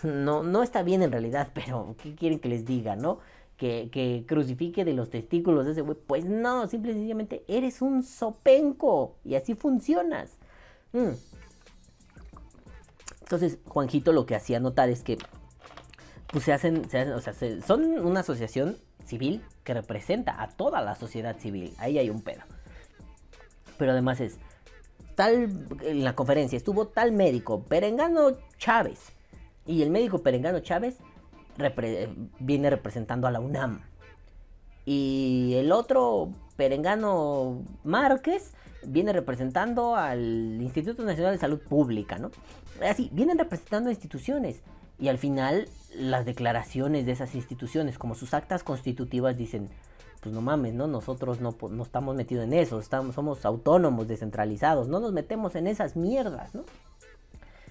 [0.05, 3.19] no, no está bien en realidad, pero ¿qué quieren que les diga, no?
[3.59, 5.97] Que, que crucifique de los testículos de ese güey.
[6.07, 10.39] Pues no, simple y sencillamente eres un sopenco y así funcionas.
[10.93, 11.11] Mm.
[13.21, 15.19] Entonces, Juanjito lo que hacía notar es que
[16.29, 20.49] pues se hacen, se hacen o sea, se- son una asociación civil que representa a
[20.49, 21.75] toda la sociedad civil.
[21.79, 22.43] Ahí hay un pedo.
[23.79, 24.39] Pero además es
[25.15, 29.13] tal en la conferencia estuvo tal médico Perengano Chávez
[29.67, 30.99] y el médico Perengano Chávez
[32.39, 33.83] viene representando a la UNAM
[34.85, 42.31] y el otro Perengano Márquez viene representando al Instituto Nacional de Salud Pública, ¿no?
[42.85, 44.61] Así, vienen representando instituciones
[44.99, 49.69] y al final las declaraciones de esas instituciones, como sus actas constitutivas, dicen,
[50.21, 50.87] pues no mames, ¿no?
[50.87, 55.67] Nosotros no, no estamos metidos en eso, estamos, somos autónomos, descentralizados, no nos metemos en
[55.67, 56.65] esas mierdas, ¿no?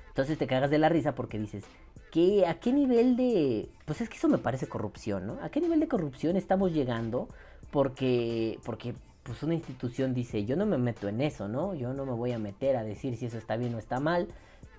[0.09, 1.63] Entonces te cagas de la risa porque dices,
[2.11, 3.69] ¿qué, ¿a qué nivel de...?
[3.85, 5.39] Pues es que eso me parece corrupción, ¿no?
[5.41, 7.29] ¿A qué nivel de corrupción estamos llegando?
[7.71, 8.93] Porque, porque
[9.23, 11.73] pues una institución dice, yo no me meto en eso, ¿no?
[11.75, 14.27] Yo no me voy a meter a decir si eso está bien o está mal.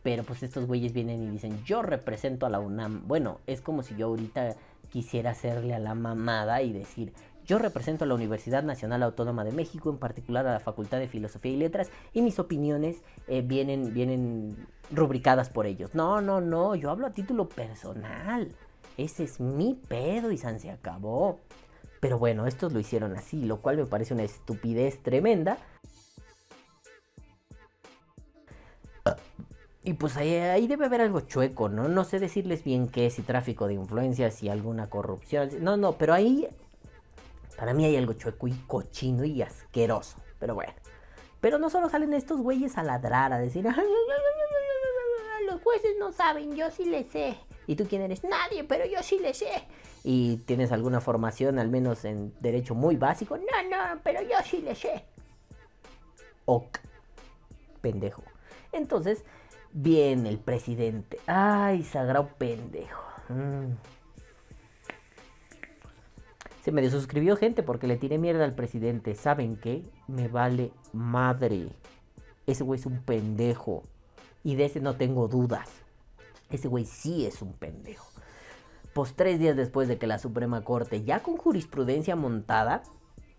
[0.03, 3.07] Pero pues estos güeyes vienen y dicen, yo represento a la UNAM.
[3.07, 4.57] Bueno, es como si yo ahorita
[4.91, 7.13] quisiera hacerle a la mamada y decir,
[7.45, 11.09] yo represento a la Universidad Nacional Autónoma de México, en particular a la Facultad de
[11.09, 14.57] Filosofía y Letras, y mis opiniones eh, vienen, vienen
[14.91, 15.95] rubricadas por ellos.
[15.95, 18.53] No, no, no, yo hablo a título personal.
[18.97, 21.41] Ese es mi pedo y San se acabó.
[22.01, 25.59] Pero bueno, estos lo hicieron así, lo cual me parece una estupidez tremenda.
[29.85, 31.89] Y pues ahí, ahí debe haber algo chueco, ¿no?
[31.89, 35.51] No sé decirles bien qué, si tráfico de influencias, si alguna corrupción.
[35.61, 36.49] No, no, pero ahí
[37.57, 40.17] para mí hay algo chueco y cochino y asqueroso.
[40.39, 40.73] Pero bueno.
[41.41, 45.47] Pero no solo salen estos güeyes a ladrar, a decir, "Ay, ay, ay, ay, ay,
[45.47, 47.37] los jueces no saben, yo sí le sé.
[47.67, 48.23] ¿Y tú quién eres?
[48.25, 49.65] Nadie, pero yo sí le sé.
[50.05, 53.37] Y tienes alguna formación, al menos en derecho muy básico.
[53.37, 55.05] No, no, pero yo sí le sé.
[56.45, 56.79] Ok.
[57.81, 58.23] Pendejo.
[58.73, 59.25] Entonces,
[59.73, 61.19] viene el presidente.
[61.27, 63.03] Ay, sagrado pendejo.
[63.29, 63.73] Mm.
[66.63, 69.15] Se me desuscribió gente porque le tiré mierda al presidente.
[69.15, 69.83] ¿Saben qué?
[70.07, 71.69] Me vale madre.
[72.47, 73.83] Ese güey es un pendejo.
[74.45, 75.69] Y de ese no tengo dudas.
[76.51, 78.07] Ese güey sí es un pendejo.
[78.95, 82.83] Pues tres días después de que la Suprema Corte, ya con jurisprudencia montada,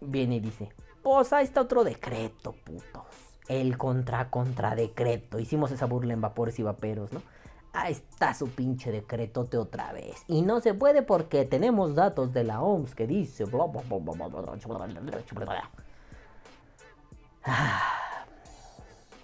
[0.02, 0.70] viene y dice,
[1.04, 5.40] pues ahí está otro decreto, putos el contra contra decreto.
[5.40, 7.22] Hicimos esa burla en vapores y vaperos, ¿no?
[7.74, 10.24] Ahí está su pinche decretote otra vez.
[10.28, 13.46] Y no se puede porque tenemos datos de la OMS que dice.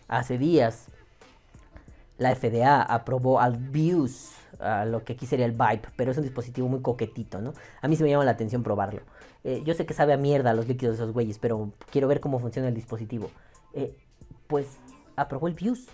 [0.08, 0.88] Hace días
[2.18, 6.68] la FDA aprobó Albius, uh, lo que aquí sería el Vibe, pero es un dispositivo
[6.68, 7.54] muy coquetito, ¿no?
[7.82, 9.02] A mí se me llama la atención probarlo.
[9.64, 12.40] Yo sé que sabe a mierda los líquidos de esos güeyes, pero quiero ver cómo
[12.40, 13.32] funciona el dispositivo.
[13.74, 13.96] Eh,
[14.50, 14.80] pues
[15.16, 15.88] aprobó el Views.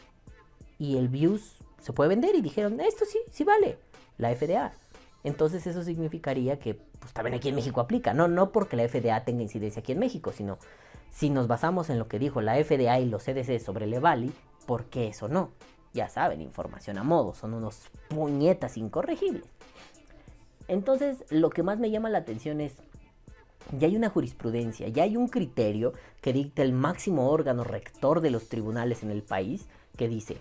[0.80, 3.78] Y el Views se puede vender y dijeron, esto sí, sí vale,
[4.18, 4.72] la FDA.
[5.24, 9.24] Entonces eso significaría que pues también aquí en México aplica, no, no porque la FDA
[9.26, 10.58] tenga incidencia aquí en México, sino
[11.12, 14.32] si nos basamos en lo que dijo la FDA y los CDC sobre Levali,
[14.66, 15.52] ¿por qué eso no?
[15.94, 19.46] Ya saben, información a modo, son unos puñetas incorregibles.
[20.68, 22.76] Entonces, lo que más me llama la atención es,
[23.72, 28.32] ya hay una jurisprudencia, ya hay un criterio que dicta el máximo órgano rector de
[28.32, 30.38] los tribunales en el país, que dice,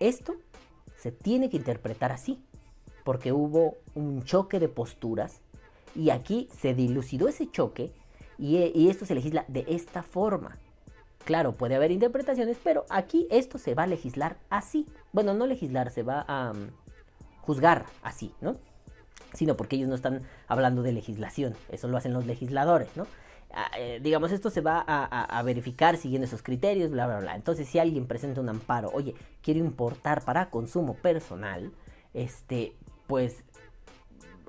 [0.00, 0.36] esto
[0.96, 2.42] se tiene que interpretar así,
[3.04, 5.40] porque hubo un choque de posturas
[5.94, 7.92] y aquí se dilucidó ese choque
[8.38, 10.58] y, y esto se legisla de esta forma.
[11.24, 14.86] Claro, puede haber interpretaciones, pero aquí esto se va a legislar así.
[15.12, 16.68] Bueno, no legislar, se va a um,
[17.42, 18.56] juzgar así, ¿no?
[19.32, 23.06] Sino porque ellos no están hablando de legislación, eso lo hacen los legisladores, ¿no?
[23.50, 27.34] Ah, eh, digamos, esto se va a, verificar siguiendo esos criterios, bla, bla, bla.
[27.34, 31.72] Entonces, si alguien presenta un amparo, oye, quiero importar para consumo personal,
[32.12, 32.74] este,
[33.06, 33.44] pues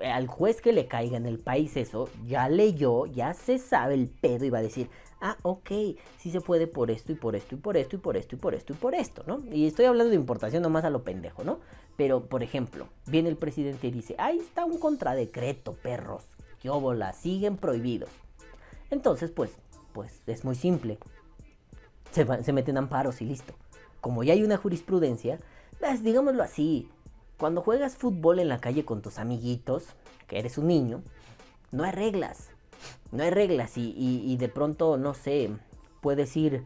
[0.04, 4.08] al juez que le caiga en el país eso, ya leyó, ya se sabe el
[4.08, 4.88] pedo y va a decir,
[5.20, 5.70] ah, ok,
[6.18, 8.38] sí se puede por esto y por esto y por esto y por esto y
[8.38, 9.40] por esto y por esto, ¿no?
[9.52, 11.60] Y estoy hablando de importación nomás a lo pendejo, ¿no?
[12.00, 16.24] Pero, por ejemplo, viene el presidente y dice, ahí está un contradecreto, perros,
[16.58, 18.08] que óbola, siguen prohibidos.
[18.90, 19.50] Entonces, pues,
[19.92, 20.96] pues es muy simple.
[22.10, 23.52] Se meten amparos y listo.
[24.00, 25.40] Como ya hay una jurisprudencia,
[25.78, 26.88] pues, digámoslo así,
[27.36, 29.84] Cuando juegas fútbol en la calle con tus amiguitos,
[30.26, 31.02] que eres un niño,
[31.70, 32.48] no hay reglas.
[33.12, 35.50] No hay reglas y, y de pronto, no sé,
[36.00, 36.64] puedes ir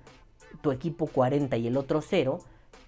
[0.61, 2.39] tu equipo 40 y el otro 0,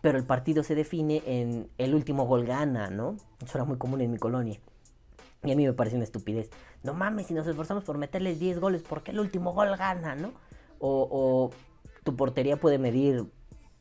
[0.07, 3.17] pero el partido se define en el último gol gana, ¿no?
[3.45, 4.61] Eso era muy común en mi colonia.
[5.43, 6.49] Y a mí me parece una estupidez.
[6.85, 10.15] No mames, si nos esforzamos por meterles 10 goles, ¿por qué el último gol gana,
[10.15, 10.31] no?
[10.79, 11.51] O, o
[12.05, 13.25] tu portería puede medir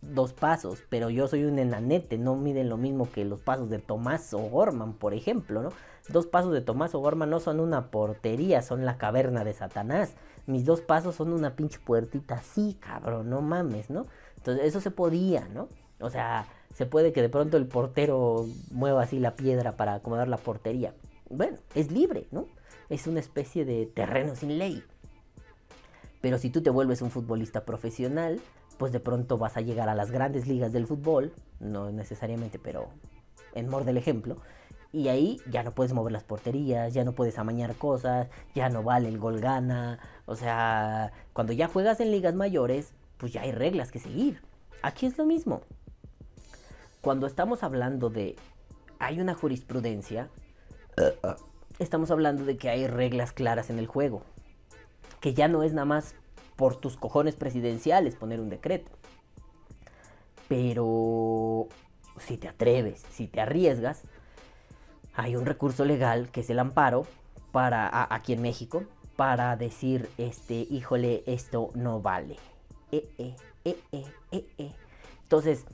[0.01, 3.78] dos pasos, pero yo soy un enanete, no miden lo mismo que los pasos de
[3.78, 5.69] Tomás o Gorman, por ejemplo, ¿no?
[6.09, 10.15] Dos pasos de Tomás o Gorman no son una portería, son la caverna de Satanás.
[10.47, 14.07] Mis dos pasos son una pinche puertita así, cabrón, no mames, ¿no?
[14.38, 15.69] Entonces eso se podía, ¿no?
[16.00, 20.28] O sea, se puede que de pronto el portero mueva así la piedra para acomodar
[20.28, 20.93] la portería.
[21.30, 22.48] Bueno, es libre, ¿no?
[22.89, 24.84] Es una especie de terreno sin ley.
[26.22, 28.41] Pero si tú te vuelves un futbolista profesional,
[28.78, 32.89] pues de pronto vas a llegar a las grandes ligas del fútbol, no necesariamente, pero
[33.54, 34.38] en mor del ejemplo,
[34.91, 38.84] y ahí ya no puedes mover las porterías, ya no puedes amañar cosas, ya no
[38.84, 43.52] vale el gol gana, o sea, cuando ya juegas en ligas mayores, pues ya hay
[43.52, 44.41] reglas que seguir.
[44.82, 45.62] Aquí es lo mismo.
[47.06, 48.36] Cuando estamos hablando de
[48.97, 50.28] hay una jurisprudencia,
[51.78, 54.24] estamos hablando de que hay reglas claras en el juego,
[55.20, 56.16] que ya no es nada más
[56.56, 58.91] por tus cojones presidenciales poner un decreto.
[60.47, 61.68] Pero
[62.18, 64.01] si te atreves, si te arriesgas,
[65.14, 67.06] hay un recurso legal que es el amparo
[67.51, 68.84] para aquí en México
[69.16, 72.38] para decir este híjole esto no vale
[72.91, 74.72] eh, eh, eh, eh, eh, eh.
[75.22, 75.66] entonces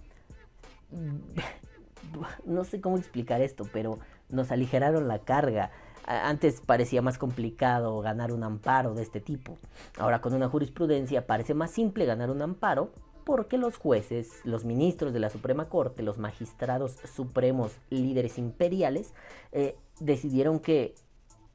[2.45, 5.71] no sé cómo explicar esto pero nos aligeraron la carga
[6.05, 9.57] antes parecía más complicado ganar un amparo de este tipo.
[9.97, 12.91] Ahora con una jurisprudencia parece más simple ganar un amparo
[13.23, 19.13] porque los jueces, los ministros de la Suprema Corte, los magistrados supremos líderes imperiales,
[19.51, 20.95] eh, decidieron que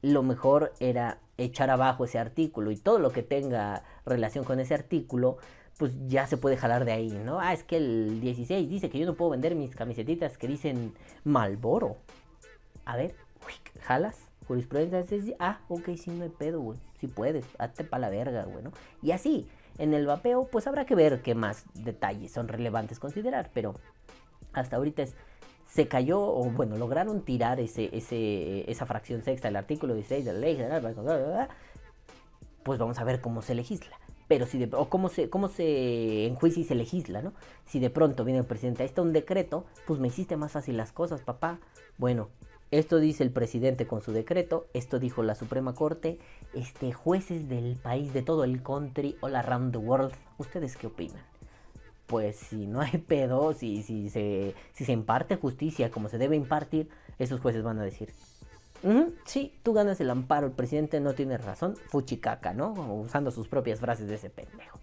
[0.01, 4.73] lo mejor era echar abajo ese artículo y todo lo que tenga relación con ese
[4.73, 5.37] artículo,
[5.77, 7.39] pues ya se puede jalar de ahí, ¿no?
[7.39, 10.93] Ah, es que el 16 dice que yo no puedo vender mis camisetitas que dicen
[11.23, 11.97] Malboro.
[12.85, 13.15] A ver,
[13.81, 16.79] jalas jurisprudencia ah, ok, sí, no hay pedo, güey.
[16.99, 18.63] Si puedes, hazte pa' la verga, güey.
[19.01, 19.47] Y así,
[19.77, 23.75] en el vapeo, pues habrá que ver qué más detalles son relevantes considerar, pero
[24.53, 25.03] hasta ahorita
[25.67, 30.33] se cayó, o bueno, lograron tirar ese, ese, esa fracción sexta del artículo 16 de
[30.33, 30.81] la ley general,
[32.63, 33.97] pues vamos a ver cómo se legisla.
[34.27, 37.33] Pero si de, o cómo se, cómo se enjuicia y se legisla, ¿no?
[37.65, 40.77] Si de pronto viene el presidente, ahí está un decreto, pues me hiciste más fácil
[40.77, 41.59] las cosas, papá.
[41.97, 42.29] Bueno,
[42.69, 46.19] esto dice el presidente con su decreto, esto dijo la Suprema Corte,
[46.53, 50.11] este, jueces del país, de todo el country, all around the world.
[50.37, 51.23] ¿Ustedes qué opinan?
[52.07, 56.35] Pues si no hay pedo, si, si, se, si se imparte justicia como se debe
[56.35, 58.11] impartir, esos jueces van a decir,
[59.25, 62.73] sí, tú ganas el amparo, el presidente no tiene razón, fuchicaca, ¿no?
[63.01, 64.79] Usando sus propias frases de ese pendejo.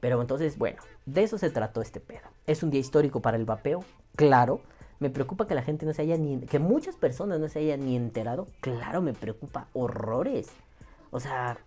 [0.00, 2.28] Pero entonces, bueno, de eso se trató este pedo.
[2.46, 4.60] Es un día histórico para el vapeo, claro
[4.98, 6.40] me preocupa que la gente no se haya ni.
[6.40, 8.46] que muchas personas no se hayan ni enterado.
[8.60, 9.68] Claro, me preocupa.
[9.72, 10.48] Horrores.
[11.10, 11.58] O sea.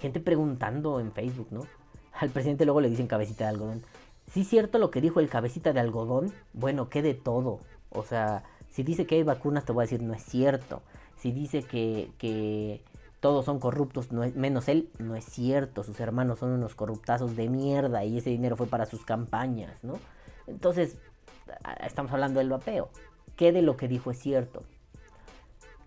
[0.00, 1.66] Gente preguntando en Facebook, ¿no?
[2.12, 3.82] Al presidente luego le dicen cabecita de algodón.
[4.30, 6.32] Sí, cierto lo que dijo el cabecita de algodón.
[6.52, 7.60] Bueno, ¿qué de todo?
[7.90, 10.82] O sea, si dice que hay vacunas, te voy a decir, no es cierto.
[11.16, 12.82] Si dice que, que
[13.20, 15.82] todos son corruptos, no es, menos él, no es cierto.
[15.82, 19.98] Sus hermanos son unos corruptazos de mierda y ese dinero fue para sus campañas, ¿no?
[20.46, 20.96] Entonces,
[21.84, 22.88] estamos hablando del vapeo.
[23.36, 24.62] ¿Qué de lo que dijo es cierto?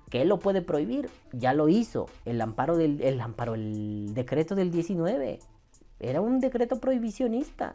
[0.10, 1.10] ¿Qué lo puede prohibir?
[1.32, 2.08] Ya lo hizo.
[2.26, 5.40] El amparo del el amparo, el decreto del 19.
[6.00, 7.74] Era un decreto prohibicionista.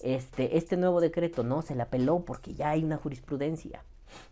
[0.00, 3.82] Este, este nuevo decreto no se le apeló porque ya hay una jurisprudencia.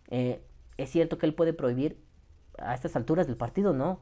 [0.09, 0.43] Eh,
[0.77, 2.01] es cierto que él puede prohibir
[2.57, 3.99] a estas alturas del partido, no.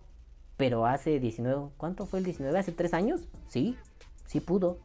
[0.57, 2.57] Pero hace 19, ¿cuánto fue el 19?
[2.57, 3.27] ¿Hace tres años?
[3.47, 3.77] Sí,
[4.25, 4.79] sí pudo.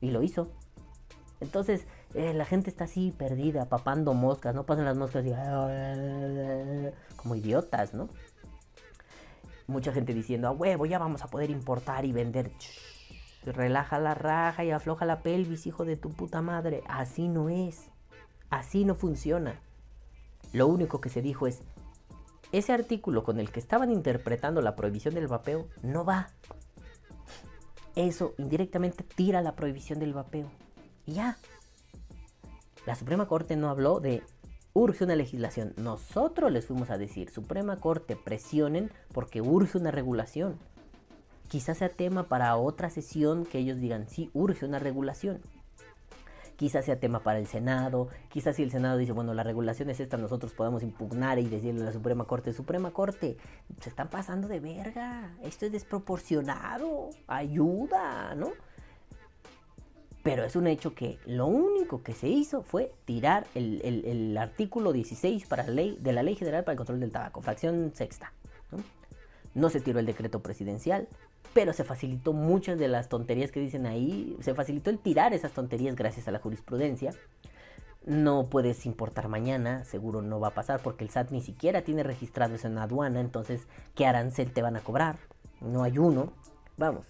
[0.00, 0.50] Y lo hizo.
[1.40, 5.30] Entonces, eh, la gente está así perdida, papando moscas, no pasan las moscas y
[7.16, 8.08] como idiotas, ¿no?
[9.66, 12.50] Mucha gente diciendo, a huevo, ya vamos a poder importar y vender.
[13.44, 16.82] relaja la raja y afloja la pelvis, hijo de tu puta madre.
[16.88, 17.88] Así no es.
[18.50, 19.60] Así no funciona.
[20.52, 21.62] Lo único que se dijo es,
[22.52, 26.30] ese artículo con el que estaban interpretando la prohibición del vapeo no va.
[27.94, 30.50] Eso indirectamente tira la prohibición del vapeo.
[31.04, 31.36] Y ya.
[32.86, 34.22] La Suprema Corte no habló de
[34.72, 35.74] urge una legislación.
[35.76, 40.58] Nosotros les fuimos a decir, Suprema Corte, presionen porque urge una regulación.
[41.48, 45.40] Quizás sea tema para otra sesión que ellos digan, sí, urge una regulación.
[46.58, 50.00] Quizás sea tema para el Senado, quizás si el Senado dice, bueno, la regulación es
[50.00, 53.36] esta, nosotros podemos impugnar y decirle a la Suprema Corte, Suprema Corte,
[53.80, 58.50] se están pasando de verga, esto es desproporcionado, ayuda, ¿no?
[60.24, 65.46] Pero es un hecho que lo único que se hizo fue tirar el, artículo 16
[65.46, 68.32] para la ley, de la Ley General para el Control del Tabaco, fracción sexta.
[68.72, 68.78] ¿no?
[69.54, 71.06] No se tiró el decreto presidencial,
[71.54, 74.36] pero se facilitó muchas de las tonterías que dicen ahí.
[74.40, 77.12] Se facilitó el tirar esas tonterías gracias a la jurisprudencia.
[78.04, 82.02] No puedes importar mañana, seguro no va a pasar porque el SAT ni siquiera tiene
[82.02, 85.18] registrado eso en aduana, entonces ¿qué arancel te van a cobrar?
[85.60, 86.32] No hay uno.
[86.76, 87.06] Vamos.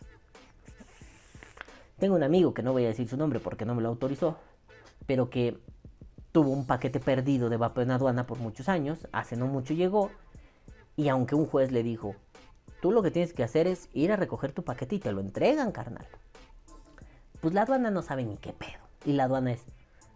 [1.98, 4.38] Tengo un amigo que no voy a decir su nombre porque no me lo autorizó,
[5.06, 5.58] pero que
[6.32, 10.10] tuvo un paquete perdido de vapeo en aduana por muchos años, hace no mucho llegó,
[10.96, 12.14] y aunque un juez le dijo,
[12.80, 15.20] tú lo que tienes que hacer es ir a recoger tu paquete y te lo
[15.20, 16.06] entregan, carnal.
[17.40, 18.78] Pues la aduana no sabe ni qué pedo.
[19.04, 19.62] Y la aduana es,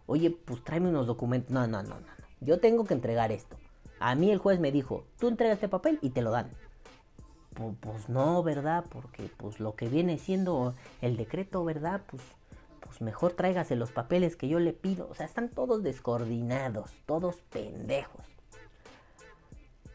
[0.06, 1.50] oye, pues tráeme unos documentos.
[1.50, 2.06] No, no, no, no.
[2.40, 3.56] Yo tengo que entregar esto.
[4.00, 6.50] A mí el juez me dijo, tú entrega este papel y te lo dan.
[7.54, 8.84] Pu- Pues, no, ¿verdad?
[8.88, 12.00] Porque pues lo que viene siendo el decreto, ¿verdad?
[12.08, 12.22] Pues,
[12.80, 15.06] pues mejor tráigase los papeles que yo le pido.
[15.08, 18.24] O sea, están todos descoordinados, todos pendejos.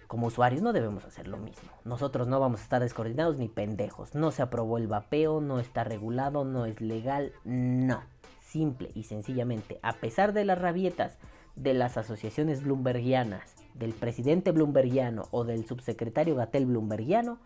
[0.07, 1.69] Como usuarios no debemos hacer lo mismo.
[1.83, 4.15] Nosotros no vamos a estar descoordinados ni pendejos.
[4.15, 8.01] No se aprobó el vapeo, no está regulado, no es legal, no.
[8.39, 11.17] Simple y sencillamente, a pesar de las rabietas
[11.57, 17.39] de las asociaciones bloombergianas, del presidente bloombergiano o del subsecretario Gatel bloombergiano,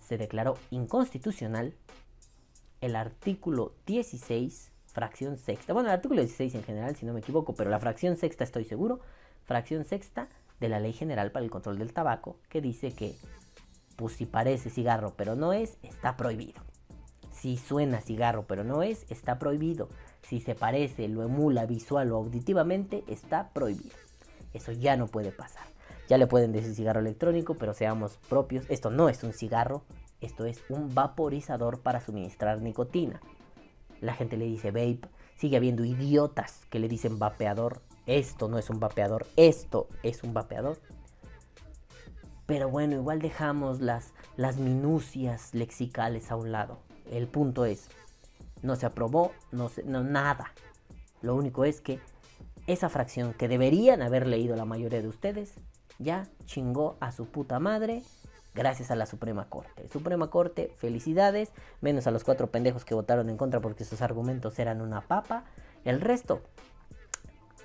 [0.00, 1.74] se declaró inconstitucional
[2.80, 5.72] el artículo 16, fracción sexta.
[5.72, 8.64] Bueno, el artículo 16 en general, si no me equivoco, pero la fracción sexta estoy
[8.64, 9.00] seguro.
[9.44, 10.28] Fracción sexta
[10.62, 13.14] de la Ley General para el Control del Tabaco, que dice que,
[13.96, 16.62] pues si parece cigarro pero no es, está prohibido.
[17.32, 19.90] Si suena cigarro pero no es, está prohibido.
[20.22, 23.96] Si se parece, lo emula visual o auditivamente, está prohibido.
[24.54, 25.66] Eso ya no puede pasar.
[26.08, 28.64] Ya le pueden decir cigarro electrónico, pero seamos propios.
[28.68, 29.82] Esto no es un cigarro,
[30.20, 33.20] esto es un vaporizador para suministrar nicotina.
[34.00, 35.08] La gente le dice vape.
[35.36, 37.80] Sigue habiendo idiotas que le dicen vapeador.
[38.06, 40.78] Esto no es un vapeador, esto es un vapeador.
[42.46, 46.78] Pero bueno, igual dejamos las, las minucias lexicales a un lado.
[47.10, 47.88] El punto es,
[48.62, 50.52] no se aprobó, no, se- nada.
[51.20, 52.00] Lo único es que
[52.66, 55.54] esa fracción que deberían haber leído la mayoría de ustedes,
[55.98, 58.02] ya chingó a su puta madre
[58.54, 59.88] gracias a la Suprema Corte.
[59.88, 64.58] Suprema Corte, felicidades, menos a los cuatro pendejos que votaron en contra porque sus argumentos
[64.58, 65.44] eran una papa.
[65.84, 66.42] El resto,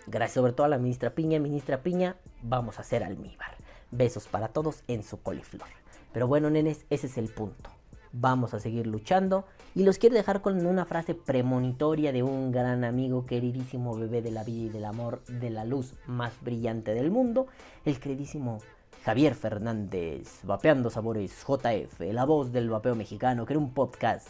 [0.08, 3.56] gracias sobre todo a la ministra Piña, ministra Piña, vamos a hacer almíbar.
[3.92, 5.68] Besos para todos en su coliflor.
[6.14, 7.70] Pero bueno, nenes, ese es el punto.
[8.14, 9.46] Vamos a seguir luchando
[9.76, 14.32] y los quiero dejar con una frase premonitoria de un gran amigo, queridísimo bebé de
[14.32, 17.48] la vida y del amor, de la luz más brillante del mundo,
[17.86, 18.60] el queridísimo
[19.04, 24.28] Javier Fernández, Vapeando Sabores JF, la voz del vapeo mexicano, que era un podcast,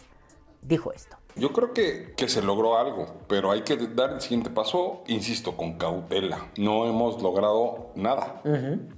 [0.61, 1.17] dijo esto.
[1.35, 5.55] Yo creo que, que se logró algo, pero hay que dar el siguiente paso, insisto,
[5.55, 6.47] con cautela.
[6.57, 8.41] No hemos logrado nada.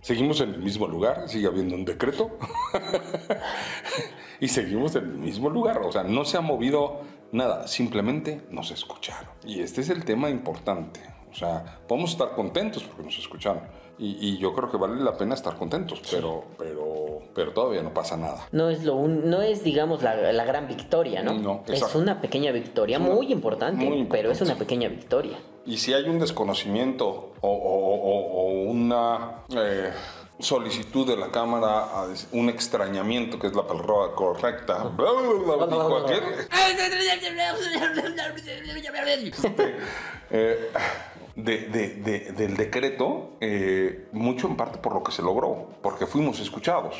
[0.01, 2.37] Seguimos en el mismo lugar, sigue habiendo un decreto
[4.39, 5.81] y seguimos en el mismo lugar.
[5.83, 7.01] O sea, no se ha movido
[7.33, 9.29] nada, simplemente nos escucharon.
[9.43, 11.01] Y este es el tema importante.
[11.31, 13.63] O sea, podemos estar contentos porque nos escucharon.
[14.01, 17.93] Y, y yo creo que vale la pena estar contentos, pero, pero, pero todavía no
[17.93, 18.47] pasa nada.
[18.53, 21.33] No es, lo un- no es digamos, la, la gran victoria, ¿no?
[21.33, 25.37] No, es una pequeña victoria, una- muy, importante, muy pero es una pequeña victoria.
[25.65, 29.91] Y si hay un desconocimiento o, o- o- o una eh,
[30.39, 31.87] solicitud de la Cámara,
[32.31, 36.23] un extrañamiento, que es la palabra correcta, bla, bla, bla, dijo aquel,
[40.31, 40.71] eh,
[41.43, 46.05] de- de- de- del decreto, eh, mucho en parte por lo que se logró, porque
[46.05, 46.95] fuimos escuchados.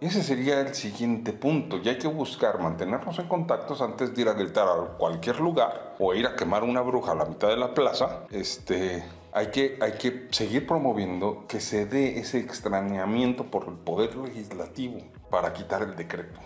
[0.00, 1.78] Ese sería el siguiente punto.
[1.82, 5.94] Y hay que buscar mantenernos en contactos antes de ir a gritar a cualquier lugar
[6.00, 8.24] o ir a quemar una bruja a la mitad de la plaza.
[8.32, 14.16] Este, hay, que, hay que seguir promoviendo que se dé ese extrañamiento por el poder
[14.16, 14.98] legislativo
[15.30, 16.40] para quitar el decreto.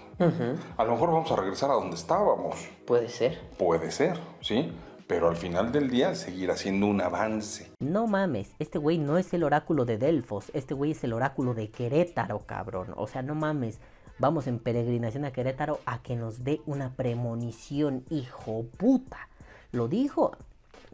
[0.77, 2.69] A lo mejor vamos a regresar a donde estábamos.
[2.87, 3.41] Puede ser.
[3.57, 4.71] Puede ser, ¿sí?
[5.11, 7.73] Pero al final del día seguir haciendo un avance.
[7.81, 11.53] No mames, este güey no es el oráculo de Delfos, este güey es el oráculo
[11.53, 12.95] de Querétaro, cabrón.
[12.97, 13.81] O sea, no mames,
[14.21, 19.29] vamos en peregrinación a Querétaro a que nos dé una premonición, hijo puta.
[19.73, 20.31] Lo dijo,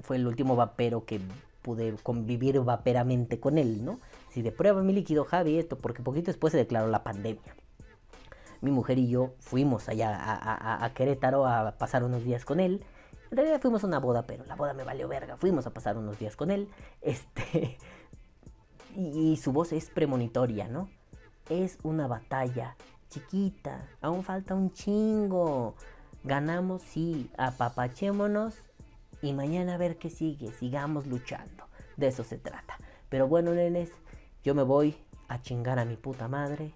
[0.00, 1.20] fue el último vapero que
[1.60, 4.00] pude convivir vaperamente con él, ¿no?
[4.30, 7.54] Si de prueba mi líquido, Javi, esto, porque poquito después se declaró la pandemia.
[8.62, 12.82] Mi mujer y yo fuimos allá a- a Querétaro a pasar unos días con él.
[13.36, 15.36] En realidad fuimos a una boda, pero la boda me valió verga.
[15.36, 16.70] Fuimos a pasar unos días con él.
[17.02, 17.76] Este.
[18.96, 20.88] Y, su voz es premonitoria, ¿no?
[21.50, 22.76] Es una batalla
[23.10, 23.90] chiquita.
[24.00, 25.74] Aún falta un chingo.
[26.24, 27.30] Ganamos, sí.
[27.36, 28.54] Apapachémonos.
[29.20, 30.50] Y mañana a ver qué sigue.
[30.52, 31.66] Sigamos luchando.
[31.98, 32.78] De eso se trata.
[33.10, 33.90] Pero bueno, nenes,
[34.44, 34.96] yo me voy
[35.28, 36.72] a chingar a mi puta madre.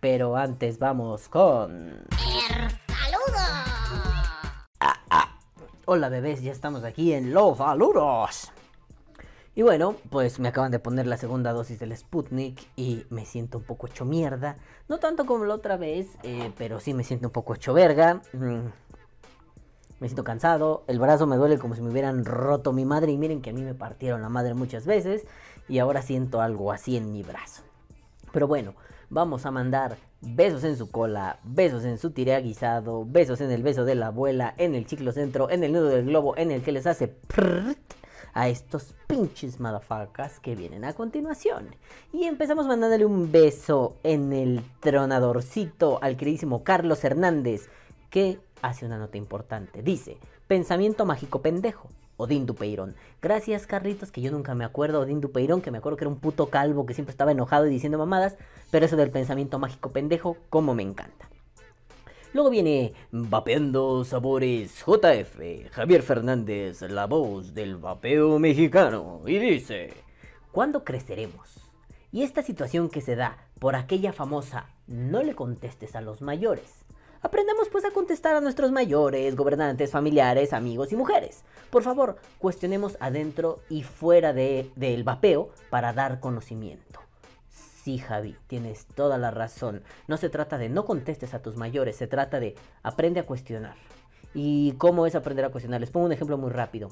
[0.00, 1.92] Pero antes vamos con...
[5.84, 8.52] Hola bebés, ya estamos aquí en Los Saludos.
[9.56, 13.58] Y bueno, pues me acaban de poner la segunda dosis del Sputnik y me siento
[13.58, 14.58] un poco hecho mierda.
[14.88, 18.22] No tanto como la otra vez, eh, pero sí me siento un poco hecho verga.
[18.32, 18.68] Mm.
[19.98, 23.18] Me siento cansado, el brazo me duele como si me hubieran roto mi madre y
[23.18, 25.26] miren que a mí me partieron la madre muchas veces
[25.68, 27.64] y ahora siento algo así en mi brazo.
[28.32, 28.74] Pero bueno,
[29.10, 33.62] vamos a mandar besos en su cola, besos en su tire guisado, besos en el
[33.62, 36.72] beso de la abuela, en el ciclocentro, en el nudo del globo, en el que
[36.72, 37.78] les hace prrrt
[38.34, 41.74] a estos pinches madafacas que vienen a continuación.
[42.12, 47.68] Y empezamos mandándole un beso en el tronadorcito al queridísimo Carlos Hernández,
[48.08, 49.82] que hace una nota importante.
[49.82, 50.16] Dice,
[50.46, 51.88] pensamiento mágico pendejo.
[52.16, 52.94] Odín Dupeirón.
[53.20, 55.00] Gracias, Carlitos, que yo nunca me acuerdo.
[55.00, 57.70] Odín Dupeirón, que me acuerdo que era un puto calvo que siempre estaba enojado y
[57.70, 58.36] diciendo mamadas.
[58.70, 61.28] Pero eso del pensamiento mágico pendejo, como me encanta.
[62.32, 69.92] Luego viene Vapeando Sabores JF, Javier Fernández, la voz del vapeo mexicano, y dice,
[70.50, 71.60] ¿cuándo creceremos?
[72.10, 76.81] Y esta situación que se da por aquella famosa no le contestes a los mayores.
[77.22, 81.44] Aprendamos pues a contestar a nuestros mayores, gobernantes, familiares, amigos y mujeres.
[81.70, 87.00] Por favor, cuestionemos adentro y fuera de, del vapeo para dar conocimiento.
[87.48, 89.84] Sí, Javi, tienes toda la razón.
[90.08, 93.76] No se trata de no contestes a tus mayores, se trata de aprende a cuestionar.
[94.34, 95.80] ¿Y cómo es aprender a cuestionar?
[95.80, 96.88] Les pongo un ejemplo muy rápido.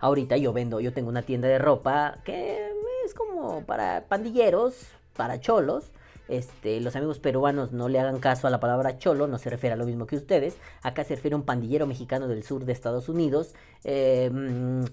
[0.00, 2.68] Ahorita yo vendo, yo tengo una tienda de ropa que
[3.04, 5.92] es como para pandilleros, para cholos.
[6.28, 9.74] Este, los amigos peruanos no le hagan caso a la palabra cholo, no se refiere
[9.74, 10.56] a lo mismo que ustedes.
[10.82, 13.54] Acá se refiere a un pandillero mexicano del sur de Estados Unidos,
[13.84, 14.84] eh, mm,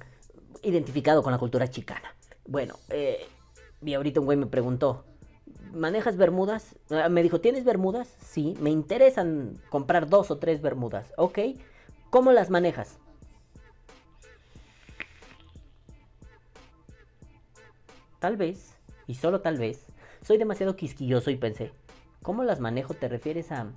[0.63, 2.13] identificado con la cultura chicana.
[2.45, 3.25] Bueno, eh,
[3.82, 5.05] y ahorita un güey me preguntó,
[5.73, 6.75] ¿manejas bermudas?
[6.89, 8.13] Ah, Me dijo, ¿tienes bermudas?
[8.21, 11.13] Sí, me interesan comprar dos o tres bermudas.
[11.17, 11.39] Ok,
[12.09, 12.97] ¿cómo las manejas?
[18.19, 18.75] Tal vez,
[19.07, 19.88] y solo tal vez,
[20.24, 21.72] soy demasiado quisquilloso y pensé,
[22.22, 22.93] ¿cómo las manejo?
[22.93, 23.67] ¿Te refieres a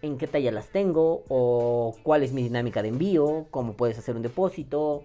[0.00, 1.24] en qué talla las tengo?
[1.28, 3.46] ¿O cuál es mi dinámica de envío?
[3.50, 5.02] ¿Cómo puedes hacer un depósito?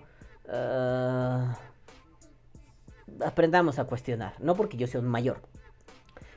[0.50, 1.58] Ah,
[3.24, 5.42] aprendamos a cuestionar, no porque yo sea un mayor.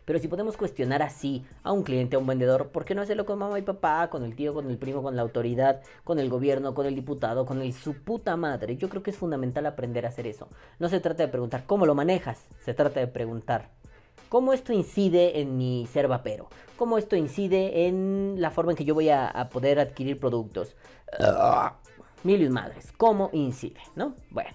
[0.05, 3.27] Pero si podemos cuestionar así a un cliente, a un vendedor, ¿por qué no hacerlo
[3.27, 6.29] con mamá y papá, con el tío, con el primo, con la autoridad, con el
[6.29, 8.77] gobierno, con el diputado, con el su puta madre?
[8.77, 10.49] Yo creo que es fundamental aprender a hacer eso.
[10.81, 13.69] No se trata de preguntar cómo lo manejas, se trata de preguntar
[14.29, 18.85] cómo esto incide en mi ser vapero, cómo esto incide en la forma en que
[18.85, 20.77] yo voy a, poder adquirir productos.
[21.19, 21.71] Uh,
[22.23, 24.15] mil y madres, cómo incide, ¿no?
[24.31, 24.51] Bueno.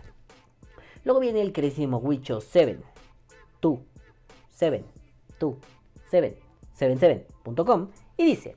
[1.04, 2.80] Luego viene el queridísimo Wicho 7.
[3.60, 3.86] Tú.
[4.50, 4.84] 7.
[5.38, 5.60] Tú.
[6.10, 6.40] 7.
[6.78, 7.90] 77.com.
[8.18, 8.56] Y dice.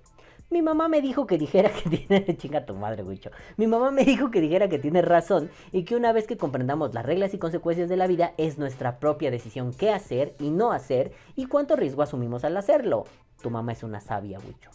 [0.50, 2.36] Mi mamá me dijo que dijera que tiene...
[2.38, 3.30] Chinga tu madre, Wicho.
[3.58, 6.94] Mi mamá me dijo que dijera que tiene razón y que una vez que comprendamos
[6.94, 10.72] las reglas y consecuencias de la vida es nuestra propia decisión qué hacer y no
[10.72, 13.04] hacer y cuánto riesgo asumimos al hacerlo.
[13.42, 14.70] Tu mamá es una sabia, Wicho.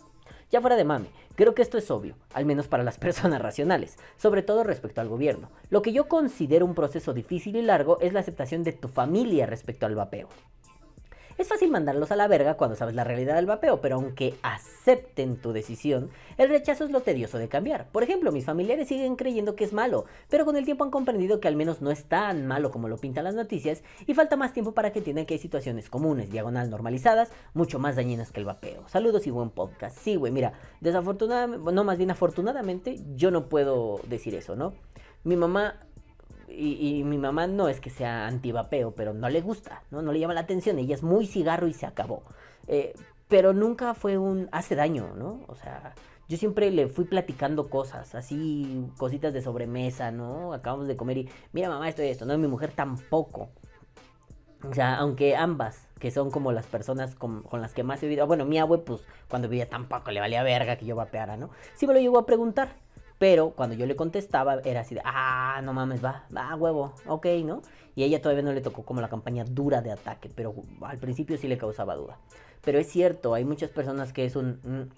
[0.52, 3.98] Ya fuera de mame, creo que esto es obvio, al menos para las personas racionales,
[4.18, 5.50] sobre todo respecto al gobierno.
[5.72, 9.48] Lo que yo considero un proceso difícil y largo es la aceptación de tu familia
[9.48, 10.30] respecto al vapeo.
[11.36, 15.38] Es fácil mandarlos a la verga cuando sabes la realidad del vapeo, pero aunque acepten
[15.38, 17.88] tu decisión, el rechazo es lo tedioso de cambiar.
[17.92, 21.40] Por ejemplo, mis familiares siguen creyendo que es malo, pero con el tiempo han comprendido
[21.40, 24.54] que al menos no es tan malo como lo pintan las noticias y falta más
[24.54, 28.46] tiempo para que entiendan que hay situaciones comunes, diagonal normalizadas, mucho más dañinas que el
[28.46, 28.88] vapeo.
[28.88, 29.98] Saludos y buen podcast.
[29.98, 34.74] Sí, güey, mira, desafortunadamente, no, más bien afortunadamente, yo no puedo decir eso, ¿no?
[35.24, 35.80] Mi mamá
[36.48, 40.02] y, y, mi mamá no es que sea antivapeo, pero no le gusta, ¿no?
[40.02, 40.78] No le llama la atención.
[40.80, 42.24] Ella es muy cigarro y se acabó.
[42.68, 42.94] Eh,
[43.28, 45.42] pero nunca fue un hace daño, ¿no?
[45.48, 45.96] O sea,
[46.30, 50.54] yo siempre le fui platicando cosas, así, cositas de sobremesa, ¿no?
[50.54, 52.38] Acabamos de comer y, mira mamá, esto y esto, ¿no?
[52.38, 53.50] Mi mujer tampoco.
[54.70, 58.08] O sea, aunque ambas, que son como las personas con, con las que más he
[58.08, 58.28] vivido.
[58.28, 61.50] Bueno, mi abue, pues, cuando vivía tampoco le valía verga que yo vapeara, ¿no?
[61.76, 62.76] Sí me lo llegó a preguntar.
[63.24, 67.26] Pero cuando yo le contestaba era así de, ah, no mames, va, va, huevo, ok,
[67.46, 67.62] ¿no?
[67.96, 71.38] Y ella todavía no le tocó como la campaña dura de ataque, pero al principio
[71.38, 72.18] sí le causaba duda.
[72.66, 74.92] Pero es cierto, hay muchas personas que es un...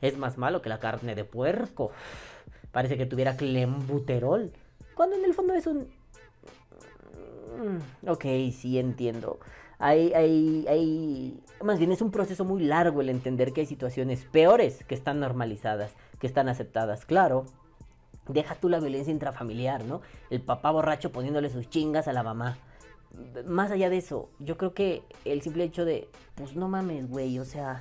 [0.00, 1.90] es más malo que la carne de puerco.
[2.72, 4.50] Parece que tuviera clembuterol.
[4.94, 5.90] Cuando en el fondo es un...
[7.58, 9.40] Mm, ok, sí entiendo.
[9.80, 11.40] Hay, hay, hay...
[11.62, 15.20] Más bien es un proceso muy largo el entender que hay situaciones peores que están
[15.20, 17.06] normalizadas, que están aceptadas.
[17.06, 17.46] Claro,
[18.28, 20.02] deja tú la violencia intrafamiliar, ¿no?
[20.28, 22.58] El papá borracho poniéndole sus chingas a la mamá.
[23.46, 27.38] Más allá de eso, yo creo que el simple hecho de, pues no mames, güey,
[27.38, 27.80] o sea,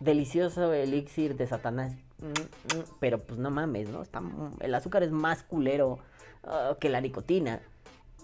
[0.00, 4.02] delicioso elixir de Satanás, mm, mm, pero pues no mames, ¿no?
[4.02, 4.22] Está,
[4.60, 5.98] el azúcar es más culero
[6.44, 7.60] ah, que la nicotina.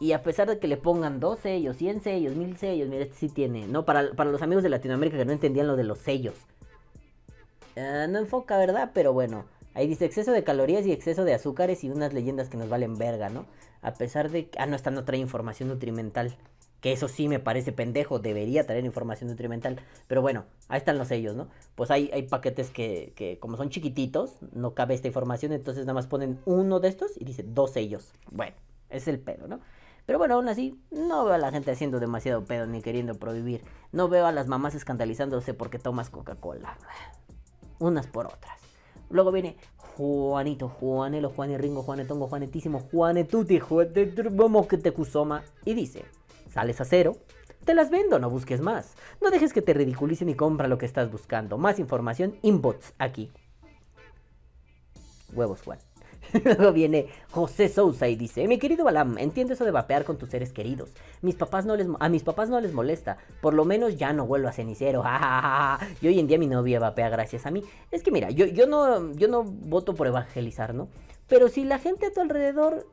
[0.01, 3.17] Y a pesar de que le pongan dos sellos, 100 sellos, 1000 sellos, mira, este
[3.17, 3.85] sí tiene, ¿no?
[3.85, 6.35] Para, para los amigos de Latinoamérica que no entendían lo de los sellos.
[7.77, 8.93] Ah, no enfoca, ¿verdad?
[8.95, 9.45] Pero bueno,
[9.75, 12.97] ahí dice exceso de calorías y exceso de azúcares y unas leyendas que nos valen
[12.97, 13.47] verga, ¿no?
[13.83, 14.59] A pesar de que...
[14.59, 16.37] Ah, no, esta no trae información nutrimental.
[16.81, 19.81] Que eso sí me parece pendejo, debería traer información nutrimental.
[20.07, 21.49] Pero bueno, ahí están los sellos, ¿no?
[21.75, 25.95] Pues hay, hay paquetes que, que, como son chiquititos, no cabe esta información, entonces nada
[25.95, 28.13] más ponen uno de estos y dice dos sellos.
[28.31, 28.55] Bueno,
[28.91, 29.59] es el pedo, ¿no?
[30.09, 33.63] Pero bueno, aún así, no veo a la gente haciendo demasiado pedo ni queriendo prohibir.
[33.93, 36.79] No veo a las mamás escandalizándose porque tomas Coca-Cola.
[37.79, 38.59] Unas por otras.
[39.11, 43.61] Luego viene Juanito, Juanelo, Juan Ringo, Juanetongo, Juanetísimo, Juanetuti,
[44.31, 45.43] vamos que te cusoma.
[45.67, 46.07] Y dice,
[46.51, 47.13] sales a cero,
[47.67, 48.95] te las vendo, no busques más.
[49.21, 51.59] No dejes que te ridiculicen y compra lo que estás buscando.
[51.59, 53.31] Más información, inbots aquí.
[55.35, 55.79] Huevos, Juan.
[56.45, 60.31] Luego viene José Sousa y dice, mi querido Balam, entiendo eso de vapear con tus
[60.31, 60.91] seres queridos.
[61.23, 63.19] Mis papás no les, a mis papás no les molesta.
[63.41, 65.03] Por lo menos ya no vuelvo a cenicero.
[66.01, 67.63] y hoy en día mi novia vapea gracias a mí.
[67.91, 70.89] Es que mira, yo, yo, no, yo no voto por evangelizar, ¿no?
[71.29, 72.87] Pero si la gente a tu alrededor,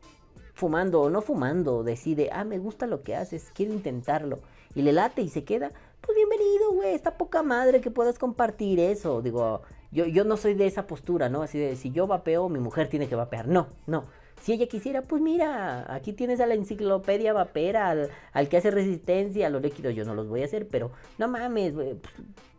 [0.54, 4.40] fumando o no fumando, decide, ah, me gusta lo que haces, quiero intentarlo,
[4.74, 5.72] y le late y se queda,
[6.02, 9.22] pues bienvenido, güey, está poca madre que puedas compartir eso.
[9.22, 9.62] Digo,
[9.92, 11.42] yo, yo no soy de esa postura, ¿no?
[11.42, 13.48] Así de, si yo vapeo, mi mujer tiene que vapear.
[13.48, 14.06] No, no.
[14.42, 19.48] Si ella quisiera, pues mira, aquí tienes a la enciclopedia vapera, al, que hace resistencia
[19.48, 19.96] a los líquidos.
[19.96, 21.96] Yo no los voy a hacer, pero no mames, pues,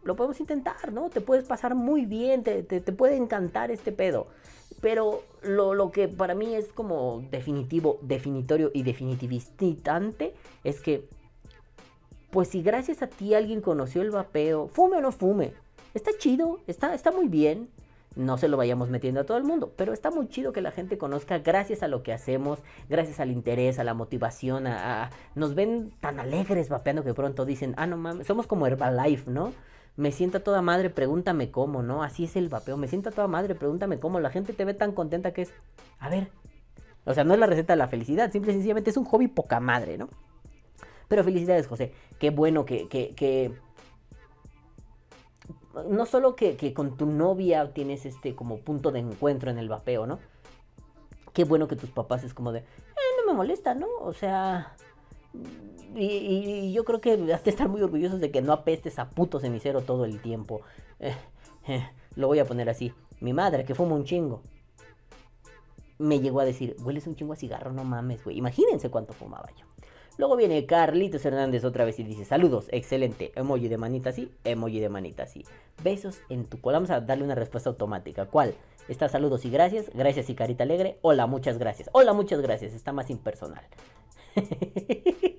[0.02, 1.10] lo podemos intentar, ¿no?
[1.10, 4.28] Te puedes pasar muy bien, te, te, puede encantar este pedo.
[4.80, 11.08] Pero lo, lo, que para mí es como definitivo, definitorio y definitivistante es que,
[12.30, 15.52] pues si gracias a ti alguien conoció el vapeo, fume o no fume,
[15.96, 17.70] Está chido, está, está muy bien.
[18.16, 20.70] No se lo vayamos metiendo a todo el mundo, pero está muy chido que la
[20.70, 22.58] gente conozca gracias a lo que hacemos,
[22.90, 27.72] gracias al interés, a la motivación, a, nos ven tan alegres vapeando que pronto dicen,
[27.78, 29.54] ah, no mames, somos como Herbalife, ¿no?
[29.96, 32.02] Me sienta toda madre, pregúntame cómo, ¿no?
[32.02, 34.20] Así es el vapeo, me sienta toda madre, pregúntame cómo.
[34.20, 35.54] La gente te ve tan contenta que es,
[35.98, 36.28] a ver,
[37.06, 39.28] o sea, no es la receta de la felicidad, simple y sencillamente es un hobby
[39.28, 40.10] poca madre, ¿no?
[41.08, 41.94] Pero felicidades, José.
[42.18, 43.54] Qué bueno que, que, que
[45.88, 50.06] no solo que, con tu novia tienes este como punto de encuentro en el vapeo,
[50.06, 50.18] ¿no?
[51.32, 52.64] Qué bueno que tus papás es como de, eh,
[53.20, 53.86] no me molesta, ¿no?
[54.00, 54.74] O sea,
[55.94, 59.38] y, yo creo que has de estar muy orgullosos de que no apestes a puto
[59.38, 60.62] cenicero todo el tiempo.
[60.98, 61.14] Eh,
[61.68, 62.92] eh, lo voy a poner así.
[63.20, 64.42] Mi madre, que fuma un chingo,
[65.98, 68.38] me llegó a decir, hueles un chingo a cigarro, no mames, güey.
[68.38, 69.65] Imagínense cuánto fumaba yo.
[70.18, 74.80] Luego viene Carlitos Hernández otra vez y dice, saludos, excelente, emoji de manita así, emoji
[74.80, 75.44] de manita así.
[75.84, 76.78] Besos en tu cola.
[76.78, 78.26] Vamos a darle una respuesta automática.
[78.26, 78.54] ¿Cuál?
[78.88, 80.98] Está saludos y gracias, gracias y carita alegre.
[81.02, 81.90] Hola, muchas gracias.
[81.92, 82.72] Hola, muchas gracias.
[82.72, 83.64] Está más impersonal.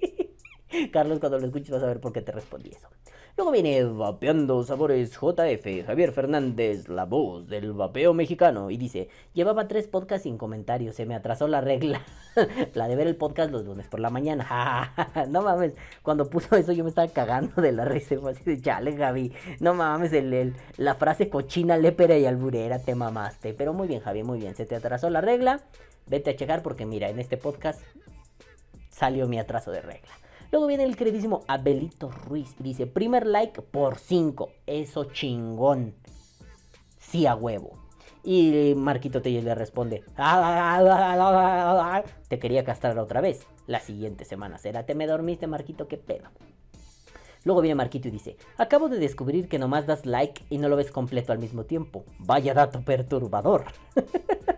[0.91, 2.87] Carlos, cuando lo escuches vas a ver por qué te respondí eso.
[3.35, 9.67] Luego viene Vapeando Sabores JF, Javier Fernández, la voz del vapeo mexicano, y dice, llevaba
[9.67, 12.01] tres podcasts sin comentarios, se me atrasó la regla,
[12.73, 14.91] la de ver el podcast los lunes por la mañana.
[15.29, 18.97] no mames, cuando puso eso yo me estaba cagando de la risa, así de chale,
[18.97, 19.31] Javi.
[19.59, 23.53] No mames, el, la frase cochina, lépera y alburera, te mamaste.
[23.53, 25.61] Pero muy bien, Javi, muy bien, se te atrasó la regla,
[26.07, 27.81] vete a checar porque mira, en este podcast
[28.89, 30.09] salió mi atraso de regla.
[30.51, 32.55] Luego viene el queridísimo Abelito Ruiz.
[32.59, 34.49] Dice, primer like por 5.
[34.65, 35.95] Eso chingón.
[36.97, 37.77] Sí a huevo.
[38.23, 40.03] Y Marquito Telles le responde,
[42.27, 43.47] te quería castrar otra vez.
[43.67, 46.27] La siguiente semana será, te me dormiste Marquito, qué pedo.
[47.45, 50.75] Luego viene Marquito y dice, acabo de descubrir que nomás das like y no lo
[50.75, 52.03] ves completo al mismo tiempo.
[52.19, 53.63] Vaya dato perturbador.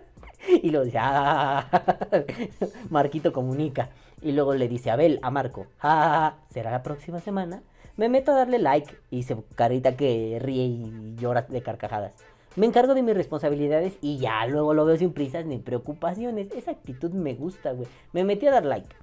[0.62, 0.98] y lo dice,
[2.90, 3.90] Marquito comunica.
[4.22, 7.62] Y luego le dice a Abel, a Marco, ja, será la próxima semana.
[7.96, 12.12] Me meto a darle like y se carita que ríe y llora de carcajadas.
[12.56, 16.50] Me encargo de mis responsabilidades y ya luego lo veo sin prisas ni preocupaciones.
[16.52, 17.88] Esa actitud me gusta, güey.
[18.12, 18.94] Me metí a dar like.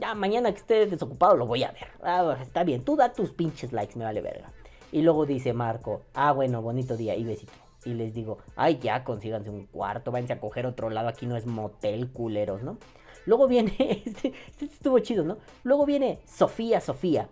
[0.00, 1.88] Ya mañana que esté desocupado lo voy a ver.
[2.02, 4.50] Ah, está bien, tú da tus pinches likes, me vale verga.
[4.92, 7.52] Y luego dice Marco, ah, bueno, bonito día y besito.
[7.84, 11.36] Y les digo, ay, ya, consíganse un cuarto, váyanse a coger otro lado, aquí no
[11.36, 12.78] es motel, culeros, ¿no?
[13.26, 13.74] Luego viene,
[14.04, 15.38] este, este estuvo chido, ¿no?
[15.64, 17.28] Luego viene Sofía, Sofía.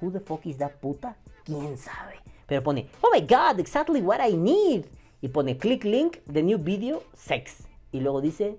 [0.00, 1.16] Who the fuck is that puta?
[1.44, 2.14] ¿Quién sabe?
[2.46, 4.86] Pero pone, oh my god, exactly what I need.
[5.20, 7.68] Y pone click link, the new video, sex.
[7.92, 8.56] Y luego dice,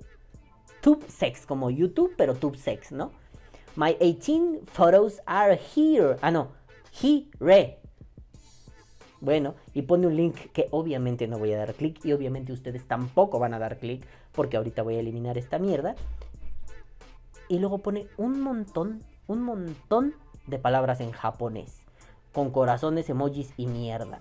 [0.82, 3.12] tube sex, como YouTube, pero tube sex, ¿no?
[3.76, 6.18] My 18 photos are here.
[6.22, 6.50] Ah, no,
[6.92, 7.83] here.
[9.24, 12.86] Bueno, y pone un link que obviamente no voy a dar clic y obviamente ustedes
[12.86, 15.96] tampoco van a dar clic porque ahorita voy a eliminar esta mierda.
[17.48, 20.14] Y luego pone un montón, un montón
[20.48, 21.80] de palabras en japonés,
[22.34, 24.20] con corazones, emojis y mierda.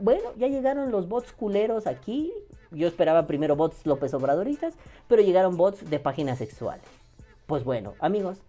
[0.00, 2.30] Bueno, ya llegaron los bots culeros aquí.
[2.72, 4.74] Yo esperaba primero bots López Obradoristas,
[5.08, 6.84] pero llegaron bots de páginas sexuales.
[7.46, 8.42] Pues bueno, amigos,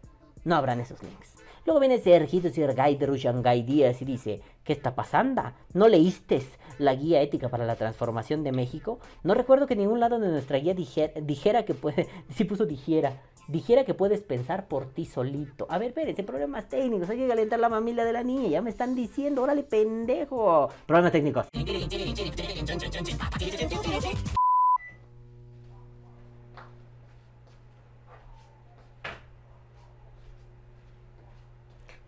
[0.43, 1.39] no habrán esos links.
[1.70, 5.43] Luego viene Sergito Sirgay de Rushangai Díaz y dice, ¿qué está pasando?
[5.72, 6.41] ¿No leíste
[6.80, 8.97] la guía ética para la transformación de México?
[9.22, 13.86] No recuerdo que ningún lado de nuestra guía dijera, que puede, si puso dijera, dijera
[13.86, 15.67] que puedes pensar por ti solito.
[15.70, 18.72] A ver, espérense, problemas técnicos, hay que calentar la mamila de la niña, ya me
[18.72, 20.70] están diciendo, órale pendejo.
[20.88, 21.49] Problemas técnicos.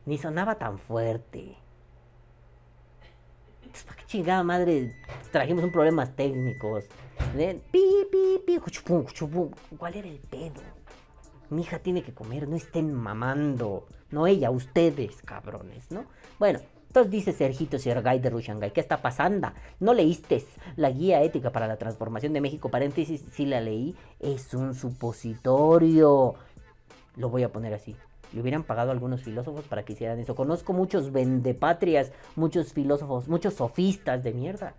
[0.05, 1.57] Ni sonaba tan fuerte.
[3.85, 4.95] ¿Para qué chingada madre
[5.31, 6.85] trajimos un problemas técnicos?
[7.71, 8.59] Pi, pi, pi,
[9.77, 10.61] ¿Cuál era el pedo?
[11.49, 13.87] Mi hija tiene que comer, no estén mamando.
[14.09, 16.05] No ella, ustedes, cabrones, ¿no?
[16.39, 19.51] Bueno, entonces dice Sergito Sergay de Rushangai, ¿qué está pasando?
[19.79, 20.43] ¿No leíste
[20.75, 22.69] la guía ética para la transformación de México?
[22.69, 26.35] Paréntesis, si la leí, es un supositorio.
[27.15, 27.95] Lo voy a poner así
[28.33, 30.35] le hubieran pagado algunos filósofos para que hicieran eso.
[30.35, 34.73] Conozco muchos vendepatrias, muchos filósofos, muchos sofistas de mierda,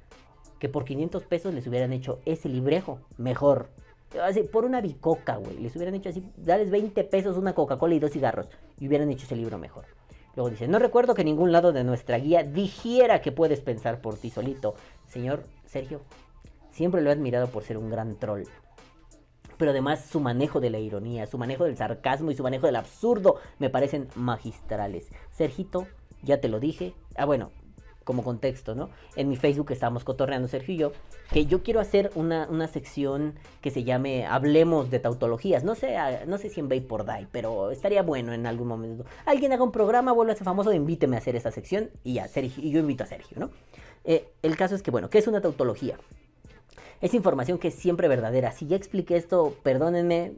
[0.59, 3.69] que por 500 pesos les hubieran hecho ese librejo mejor.
[4.23, 5.59] Así, por una bicoca, güey.
[5.59, 8.49] Les hubieran hecho así, dales 20 pesos, una Coca-Cola y dos cigarros.
[8.79, 9.85] Y hubieran hecho ese libro mejor.
[10.35, 14.17] Luego dice, no recuerdo que ningún lado de nuestra guía dijera que puedes pensar por
[14.17, 14.75] ti solito.
[15.09, 16.01] Señor Sergio,
[16.71, 18.45] siempre lo he admirado por ser un gran troll
[19.59, 22.77] pero además su manejo de la ironía, su manejo del sarcasmo y su manejo del
[22.77, 25.11] absurdo me parecen magistrales.
[25.33, 25.87] Sergito,
[26.23, 26.95] ya te lo dije.
[27.17, 27.51] Ah, bueno,
[28.05, 28.91] como contexto, ¿no?
[29.17, 30.93] En mi Facebook estábamos cotorreando Sergio y yo,
[31.31, 35.65] que yo quiero hacer una, sección que se llame Hablemos de tautologías.
[35.65, 39.05] No sé, ah, no sé si en por Die, pero estaría bueno en algún momento.
[39.27, 42.29] Alguien haga un programa, vuelva a ser famoso, invíteme a hacer esa sección y ya,
[42.29, 43.51] Sergio, y yo invito a Sergio, ¿no?
[44.05, 45.97] Eh, el caso es que, bueno, ¿qué es una tautología?
[47.03, 48.53] Es información que es siempre verdadera.
[48.53, 50.35] Si ya expliqué esto, perdónenme,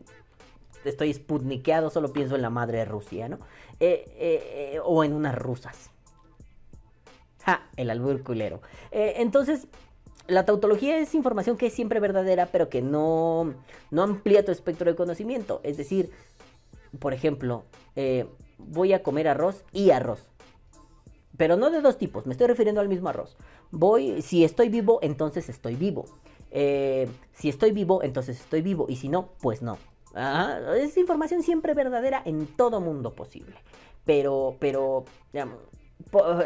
[0.85, 3.39] estoy sputnikeado, solo pienso en la madre de Rusia, ¿no?
[3.81, 5.91] Eh, eh, eh, o en unas rusas.
[7.45, 8.63] Ja, el albur culero.
[8.91, 9.67] entonces,
[10.27, 13.53] la tautología es información que es siempre verdadera, pero que no,
[13.91, 15.61] no amplía tu espectro de conocimiento.
[15.63, 16.11] Es decir,
[16.99, 17.65] por ejemplo,
[18.57, 20.31] voy a comer arroz y arroz.
[21.37, 23.37] Pero no de dos tipos, me estoy refiriendo al mismo arroz.
[23.71, 26.07] Voy, si estoy vivo, entonces estoy vivo.
[26.57, 28.87] Eh, si estoy vivo, entonces estoy vivo.
[28.89, 29.77] Y si no, pues no.
[30.77, 33.57] es información siempre verdadera en todo mundo posible.
[34.07, 35.05] Pero, pero,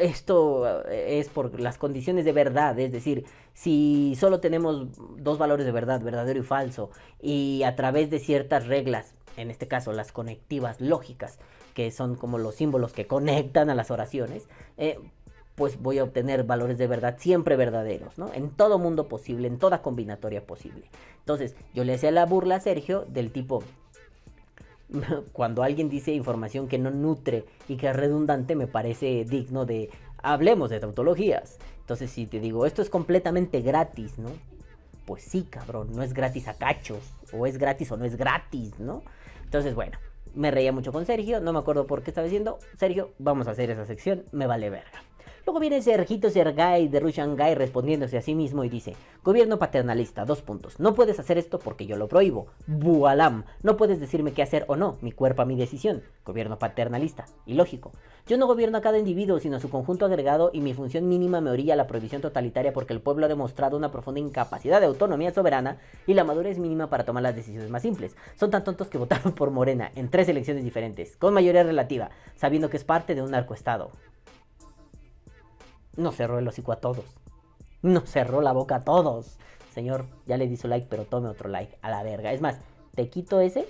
[0.00, 2.78] esto eh, es por las condiciones de verdad.
[2.78, 4.88] Es decir, si solo tenemos
[5.18, 6.90] dos valores de verdad, verdadero y falso,
[7.20, 11.38] y a través de ciertas reglas, en este caso las conectivas lógicas,
[11.74, 14.48] que son como los símbolos que conectan a las oraciones,
[14.78, 14.98] eh,
[15.58, 18.32] pues voy a obtener valores de verdad siempre verdaderos, ¿no?
[18.32, 20.88] En todo mundo posible, en toda combinatoria posible.
[21.18, 23.64] Entonces, yo le hacía la burla a Sergio del tipo,
[25.32, 29.90] cuando alguien dice información que no nutre y que es redundante, me parece digno de,
[30.22, 31.58] hablemos de tautologías.
[31.80, 34.30] Entonces, si te digo, esto es completamente gratis, ¿no?
[35.06, 37.00] Pues sí, cabrón, no es gratis a cachos,
[37.32, 39.02] o es gratis o no es gratis, ¿no?
[39.42, 39.98] Entonces, bueno,
[40.36, 43.50] me reía mucho con Sergio, no me acuerdo por qué estaba diciendo, Sergio, vamos a
[43.50, 45.02] hacer esa sección, me vale verga.
[45.48, 48.94] Luego viene Sergito Sergay de Rushangai respondiéndose a sí mismo y dice,
[49.24, 53.98] gobierno paternalista, dos puntos, no puedes hacer esto porque yo lo prohíbo, bualam, no puedes
[53.98, 57.92] decirme qué hacer o no, mi cuerpo a mi decisión, gobierno paternalista, ilógico.
[58.26, 61.40] Yo no gobierno a cada individuo, sino a su conjunto agregado y mi función mínima
[61.40, 64.86] me orilla a la prohibición totalitaria porque el pueblo ha demostrado una profunda incapacidad de
[64.86, 68.14] autonomía soberana y la madurez mínima para tomar las decisiones más simples.
[68.36, 72.68] Son tan tontos que votaron por Morena en tres elecciones diferentes, con mayoría relativa, sabiendo
[72.68, 73.92] que es parte de un narcoestado.
[75.98, 77.04] No cerró el hocico a todos.
[77.82, 79.36] No cerró la boca a todos.
[79.74, 81.76] Señor, ya le di su like, pero tome otro like.
[81.82, 82.32] A la verga.
[82.32, 82.60] Es más,
[82.94, 83.68] te quito ese,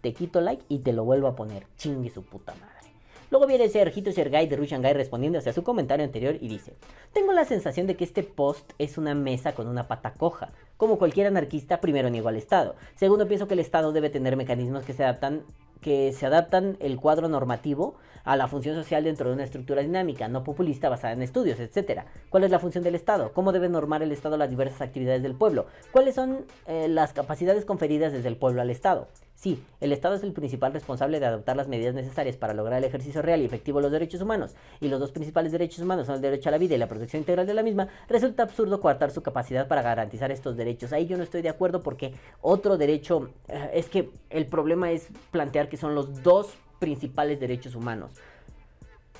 [0.00, 1.66] te quito like y te lo vuelvo a poner.
[1.76, 2.90] Chingue su puta madre.
[3.30, 6.72] Luego viene Sergito Sergay de Rushangai respondiendo hacia su comentario anterior y dice:
[7.12, 10.52] Tengo la sensación de que este post es una mesa con una pata coja.
[10.78, 12.76] Como cualquier anarquista, primero niego al Estado.
[12.96, 15.42] Segundo, pienso que el Estado debe tener mecanismos que se adaptan
[15.80, 20.28] que se adaptan el cuadro normativo a la función social dentro de una estructura dinámica,
[20.28, 22.02] no populista basada en estudios, etc.
[22.28, 23.32] ¿Cuál es la función del Estado?
[23.32, 25.66] ¿Cómo debe normar el Estado las diversas actividades del pueblo?
[25.92, 29.08] ¿Cuáles son eh, las capacidades conferidas desde el pueblo al Estado?
[29.40, 32.84] Sí, el Estado es el principal responsable de adoptar las medidas necesarias para lograr el
[32.84, 36.16] ejercicio real y efectivo de los derechos humanos, y los dos principales derechos humanos son
[36.16, 39.12] el derecho a la vida y la protección integral de la misma, resulta absurdo coartar
[39.12, 40.92] su capacidad para garantizar estos derechos.
[40.92, 42.12] Ahí yo no estoy de acuerdo porque
[42.42, 47.74] otro derecho eh, es que el problema es plantear que son los dos principales derechos
[47.74, 48.12] humanos.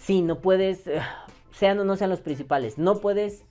[0.03, 1.01] Sí, no puedes, eh,
[1.51, 3.47] sean o no sean los principales, no puedes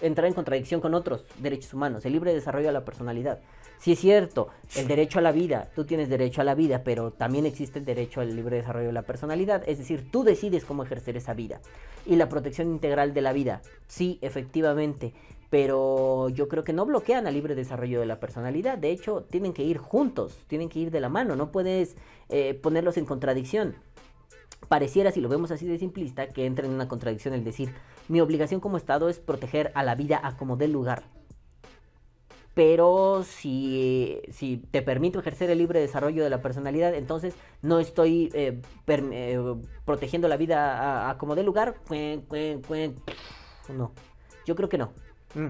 [0.00, 3.40] entrar en contradicción con otros derechos humanos, el libre desarrollo de la personalidad.
[3.82, 7.10] Si es cierto, el derecho a la vida, tú tienes derecho a la vida, pero
[7.10, 10.84] también existe el derecho al libre desarrollo de la personalidad, es decir, tú decides cómo
[10.84, 11.60] ejercer esa vida.
[12.06, 15.14] Y la protección integral de la vida, sí, efectivamente,
[15.50, 19.52] pero yo creo que no bloquean al libre desarrollo de la personalidad, de hecho, tienen
[19.52, 21.96] que ir juntos, tienen que ir de la mano, no puedes
[22.28, 23.74] eh, ponerlos en contradicción.
[24.68, 27.74] Pareciera, si lo vemos así de simplista, que entra en una contradicción el decir,
[28.06, 31.02] mi obligación como Estado es proteger a la vida a como dé lugar
[32.54, 38.30] pero si, si, te permito ejercer el libre desarrollo de la personalidad, entonces no estoy
[38.34, 41.76] eh, eh, protegiendo la vida a, como de lugar.
[43.68, 43.92] No,
[44.44, 44.92] yo creo que no.
[45.34, 45.48] Mm.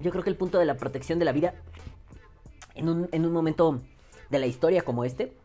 [0.00, 1.54] Yo creo que el punto de la protección de la vida
[2.74, 3.80] en un, en un momento
[4.28, 5.36] de la historia como este,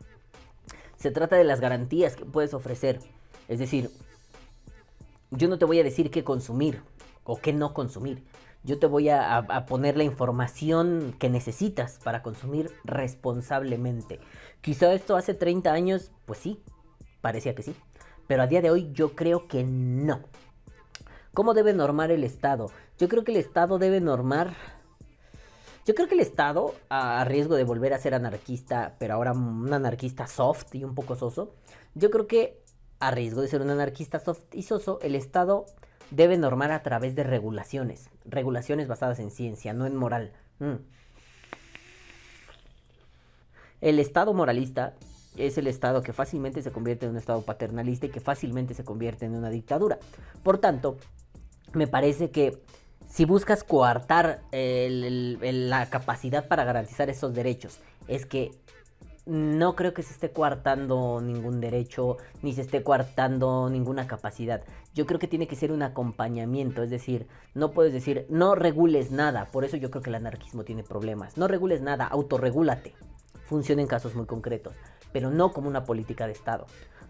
[0.97, 2.99] se trata de las garantías que puedes ofrecer.
[3.47, 3.89] Es decir,
[5.31, 6.81] yo no te voy a decir qué consumir
[7.23, 8.23] o qué no consumir.
[8.63, 14.19] Yo te voy a, poner la información que necesitas para consumir responsablemente.
[14.61, 16.61] Quizá esto hace 30 años, pues sí,
[17.21, 17.75] parecía que sí.
[18.27, 20.21] Pero a día de hoy yo creo que no.
[21.33, 22.69] ¿Cómo debe normar el Estado?
[22.97, 24.53] Yo creo que el Estado debe normar...
[25.85, 29.73] Yo creo que el Estado, a riesgo de volver a ser anarquista, pero ahora un
[29.73, 31.55] anarquista soft y un poco soso,
[31.95, 32.58] yo creo que
[32.99, 35.65] a riesgo de ser un anarquista soft y soso, el Estado
[36.11, 40.31] debe normar a través de regulaciones, regulaciones basadas en ciencia, no en moral.
[40.59, 40.75] Mm.
[43.81, 44.95] El Estado moralista
[45.37, 48.83] es el Estado que fácilmente se convierte en un Estado paternalista y que fácilmente se
[48.83, 49.99] convierte en una dictadura.
[50.43, 50.97] Por tanto,
[51.73, 52.61] me parece que
[53.07, 58.51] si buscas coartar la capacidad para garantizar esos derechos, es que
[59.25, 64.63] no creo que se esté coartando ningún derecho, ni se esté coartando ninguna capacidad.
[64.93, 69.11] Yo creo que tiene que ser un acompañamiento, es decir, no puedes decir, no regules
[69.11, 71.37] nada, por eso yo creo que el anarquismo tiene problemas.
[71.37, 72.93] No regules nada, autorregúlate.
[73.45, 74.75] Funciona en casos muy concretos,
[75.11, 76.65] pero no como una política de Estado.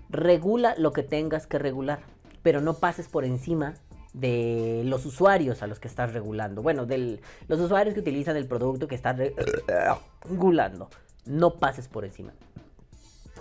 [0.10, 2.00] Regula lo que tengas que regular,
[2.44, 3.76] pero no pases por encima
[4.14, 6.62] de los usuarios a los que estás regulando.
[6.62, 9.18] Bueno, de los usuarios que utilizan el producto que estás
[10.30, 10.90] regulando
[11.30, 12.34] no pases por encima.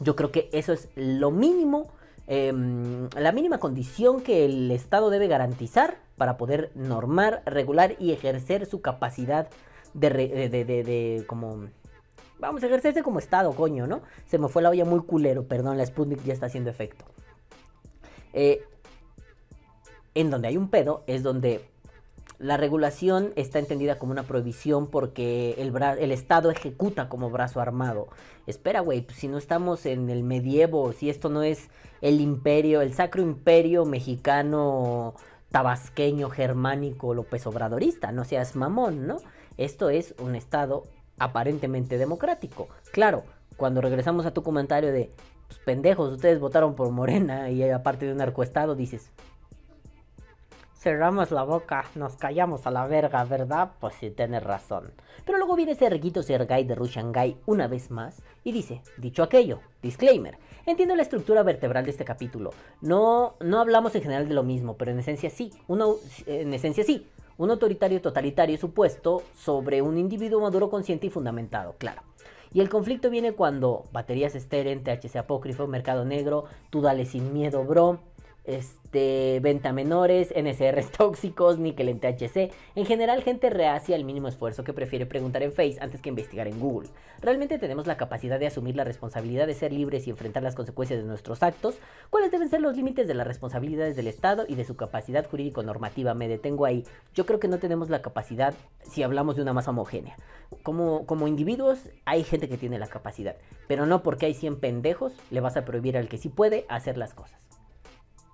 [0.00, 1.88] Yo creo que eso es lo mínimo,
[2.28, 8.66] em, la mínima condición que el Estado debe garantizar para poder normar, regular y ejercer
[8.66, 9.48] su capacidad
[9.94, 11.66] de, de, como...
[12.38, 14.02] Vamos a ejercerse como Estado, coño, ¿no?
[14.26, 17.04] Se me fue la olla muy culero, perdón, la Sputnik ya está haciendo efecto.
[18.32, 18.62] Eh,
[20.14, 21.64] en donde hay un pedo es donde
[22.38, 28.08] la regulación está entendida como una prohibición porque el, Estado ejecuta como brazo armado.
[28.46, 31.68] Espera, güey, pues si no estamos en el medievo, si esto no es
[32.00, 35.14] el imperio, el sacro imperio mexicano,
[35.50, 39.16] tabasqueño, germánico, López Obradorista, no seas mamón, ¿no?
[39.56, 40.84] Esto es un Estado
[41.18, 42.68] aparentemente democrático.
[42.92, 43.24] Claro,
[43.56, 45.10] cuando regresamos a tu comentario de,
[45.48, 49.10] pues pendejos, ustedes votaron por Morena y aparte de un narcoestado, dices,
[50.78, 53.72] cerramos la boca, nos callamos a la verga, ¿verdad?
[53.80, 54.92] Pues sí, tienes razón.
[55.24, 60.38] Pero luego viene Serguito Sergay de Rushangai una vez más y dice, dicho aquello, disclaimer,
[60.66, 62.50] entiendo la estructura vertebral de este capítulo.
[62.80, 65.96] No, no hablamos en general de lo mismo, pero en esencia sí, uno,
[66.26, 67.06] en esencia sí.
[67.36, 72.02] Un autoritario totalitario supuesto sobre un individuo maduro consciente y fundamentado, claro.
[72.52, 77.62] Y el conflicto viene cuando baterías esteren, THC apócrifo, mercado negro, tú dale sin miedo,
[77.62, 78.00] bro,
[78.48, 84.64] este, venta menores, NSRs tóxicos, níquel en THC, en general gente reacia al mínimo esfuerzo
[84.64, 86.88] que prefiere preguntar en Face antes que investigar en Google.
[87.20, 91.00] ¿Realmente tenemos la capacidad de asumir la responsabilidad de ser libres y enfrentar las consecuencias
[91.00, 91.74] de nuestros actos?
[92.08, 96.14] ¿Cuáles deben ser los límites de las responsabilidades del Estado y de su capacidad jurídico-normativa?
[96.14, 96.84] Me detengo ahí.
[97.14, 100.16] Yo creo que no tenemos la capacidad si hablamos de una masa homogénea.
[100.62, 105.12] Como, como individuos hay gente que tiene la capacidad, pero no porque hay 100 pendejos
[105.30, 107.47] le vas a prohibir al que sí puede hacer las cosas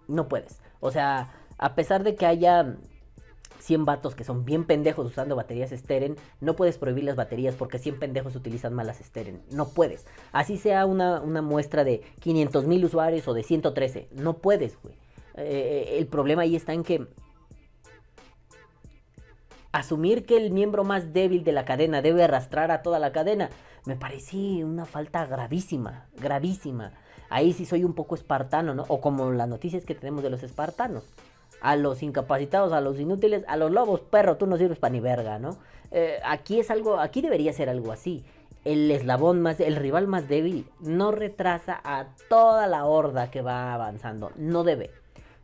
[0.08, 0.60] no puedes.
[0.80, 2.76] O sea, a pesar de que haya
[3.60, 7.78] 100 vatos que son bien pendejos usando baterías Steren, no puedes prohibir las baterías porque
[7.78, 9.42] 100 pendejos utilizan malas Steren.
[9.50, 10.06] No puedes.
[10.32, 14.08] Así sea una, muestra de 500 mil usuarios o de 113.
[14.12, 14.94] No puedes, güey.
[15.36, 17.08] Eh, el problema ahí está en que
[19.72, 23.50] asumir que el miembro más débil de la cadena debe arrastrar a toda la cadena
[23.86, 26.92] me parece una falta gravísima, gravísima
[27.34, 28.84] ahí sí soy un poco espartano, ¿no?
[28.86, 31.02] O como las noticias que tenemos de los espartanos.
[31.60, 35.00] A los incapacitados, a los inútiles, a los lobos, perro, tú no sirves para ni
[35.00, 35.56] verga, ¿no?
[35.90, 38.24] Eh, aquí es algo, aquí debería ser algo así.
[38.64, 43.74] El eslabón más, el rival más débil no retrasa a toda la horda que va
[43.74, 44.30] avanzando.
[44.36, 44.90] No debe.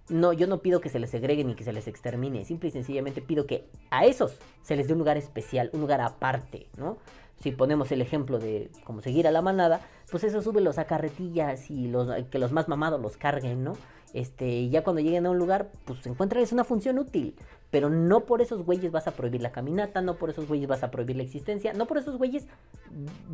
[0.09, 2.45] No, yo no pido que se les segreguen ni que se les extermine.
[2.45, 6.01] Simple y sencillamente pido que a esos se les dé un lugar especial, un lugar
[6.01, 6.99] aparte, ¿no?
[7.41, 9.81] Si ponemos el ejemplo de como seguir a la manada,
[10.11, 13.77] pues eso sube los a carretillas y los, que los más mamados los carguen, ¿no?
[14.13, 17.35] Este, ya cuando lleguen a un lugar, pues es una función útil.
[17.71, 20.83] Pero no por esos güeyes vas a prohibir la caminata, no por esos güeyes vas
[20.83, 22.47] a prohibir la existencia, no por esos güeyes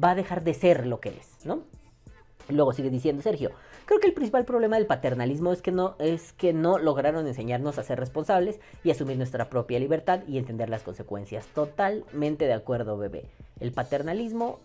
[0.03, 1.63] va a dejar de ser lo que es, ¿no?
[2.49, 3.51] Luego sigue diciendo Sergio,
[3.87, 7.79] creo que el principal problema del paternalismo es que no es que no lograron enseñarnos
[7.79, 11.47] a ser responsables y asumir nuestra propia libertad y entender las consecuencias.
[11.49, 13.25] Totalmente de acuerdo, bebé.
[13.59, 14.61] El paternalismo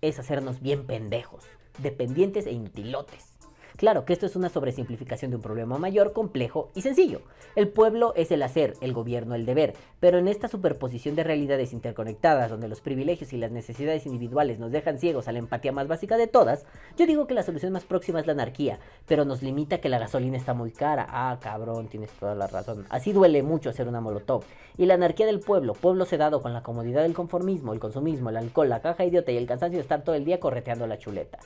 [0.00, 1.44] es hacernos bien pendejos,
[1.78, 3.33] dependientes e inutilotes.
[3.76, 7.22] Claro que esto es una sobresimplificación de un problema mayor, complejo y sencillo.
[7.56, 11.72] El pueblo es el hacer, el gobierno el deber, pero en esta superposición de realidades
[11.72, 15.88] interconectadas donde los privilegios y las necesidades individuales nos dejan ciegos a la empatía más
[15.88, 19.42] básica de todas, yo digo que la solución más próxima es la anarquía, pero nos
[19.42, 21.06] limita que la gasolina está muy cara.
[21.08, 22.86] Ah, cabrón, tienes toda la razón.
[22.90, 24.44] Así duele mucho hacer una molotov.
[24.76, 28.36] Y la anarquía del pueblo, pueblo sedado con la comodidad del conformismo, el consumismo, el
[28.36, 31.38] alcohol, la caja idiota y el cansancio de estar todo el día correteando la chuleta.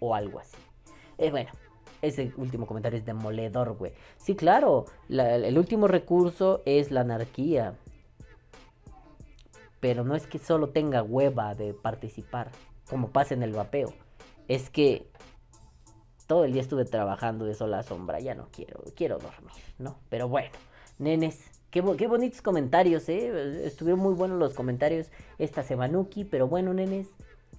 [0.00, 0.56] O algo así.
[1.18, 1.50] Eh, bueno,
[2.02, 3.92] ese último comentario es demoledor, güey.
[4.16, 7.74] Sí, claro, el último recurso es la anarquía.
[9.80, 12.50] Pero no es que solo tenga hueva de participar,
[12.88, 13.92] como pasa en el vapeo.
[14.48, 15.06] Es que
[16.26, 19.96] todo el día estuve trabajando de sola sombra, ya no quiero, quiero dormir, ¿no?
[20.08, 20.50] Pero bueno,
[20.98, 21.40] nenes,
[21.70, 23.64] qué, qué bonitos comentarios, ¿eh?
[23.64, 27.08] Estuvieron muy buenos los comentarios esta semanuki, pero bueno, nenes,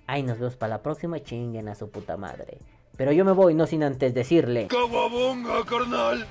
[0.05, 2.59] ahí nos vemos para la próxima, chinguen a su puta madre.
[2.98, 4.68] Pero yo me voy no sin antes decirle...
[4.68, 6.28] ¡Caguabonga, carnal!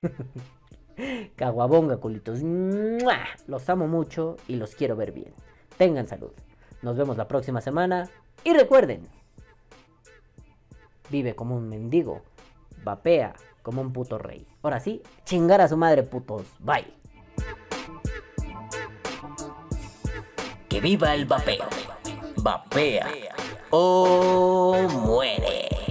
[1.36, 2.38] Caguabonga, culitos.
[3.48, 5.34] Los amo mucho y los quiero ver bien.
[5.76, 6.30] Tengan salud.
[6.82, 8.08] Nos vemos la próxima semana.
[8.44, 9.08] Y recuerden,
[11.10, 12.22] vive como un mendigo,
[12.84, 14.46] vapea como un puto rey.
[14.62, 16.46] Ahora sí, chingar a su madre, putos.
[16.60, 16.86] Bye.
[20.68, 21.93] Que viva el vapeo.
[22.44, 23.08] Vapea
[23.72, 25.83] o muere.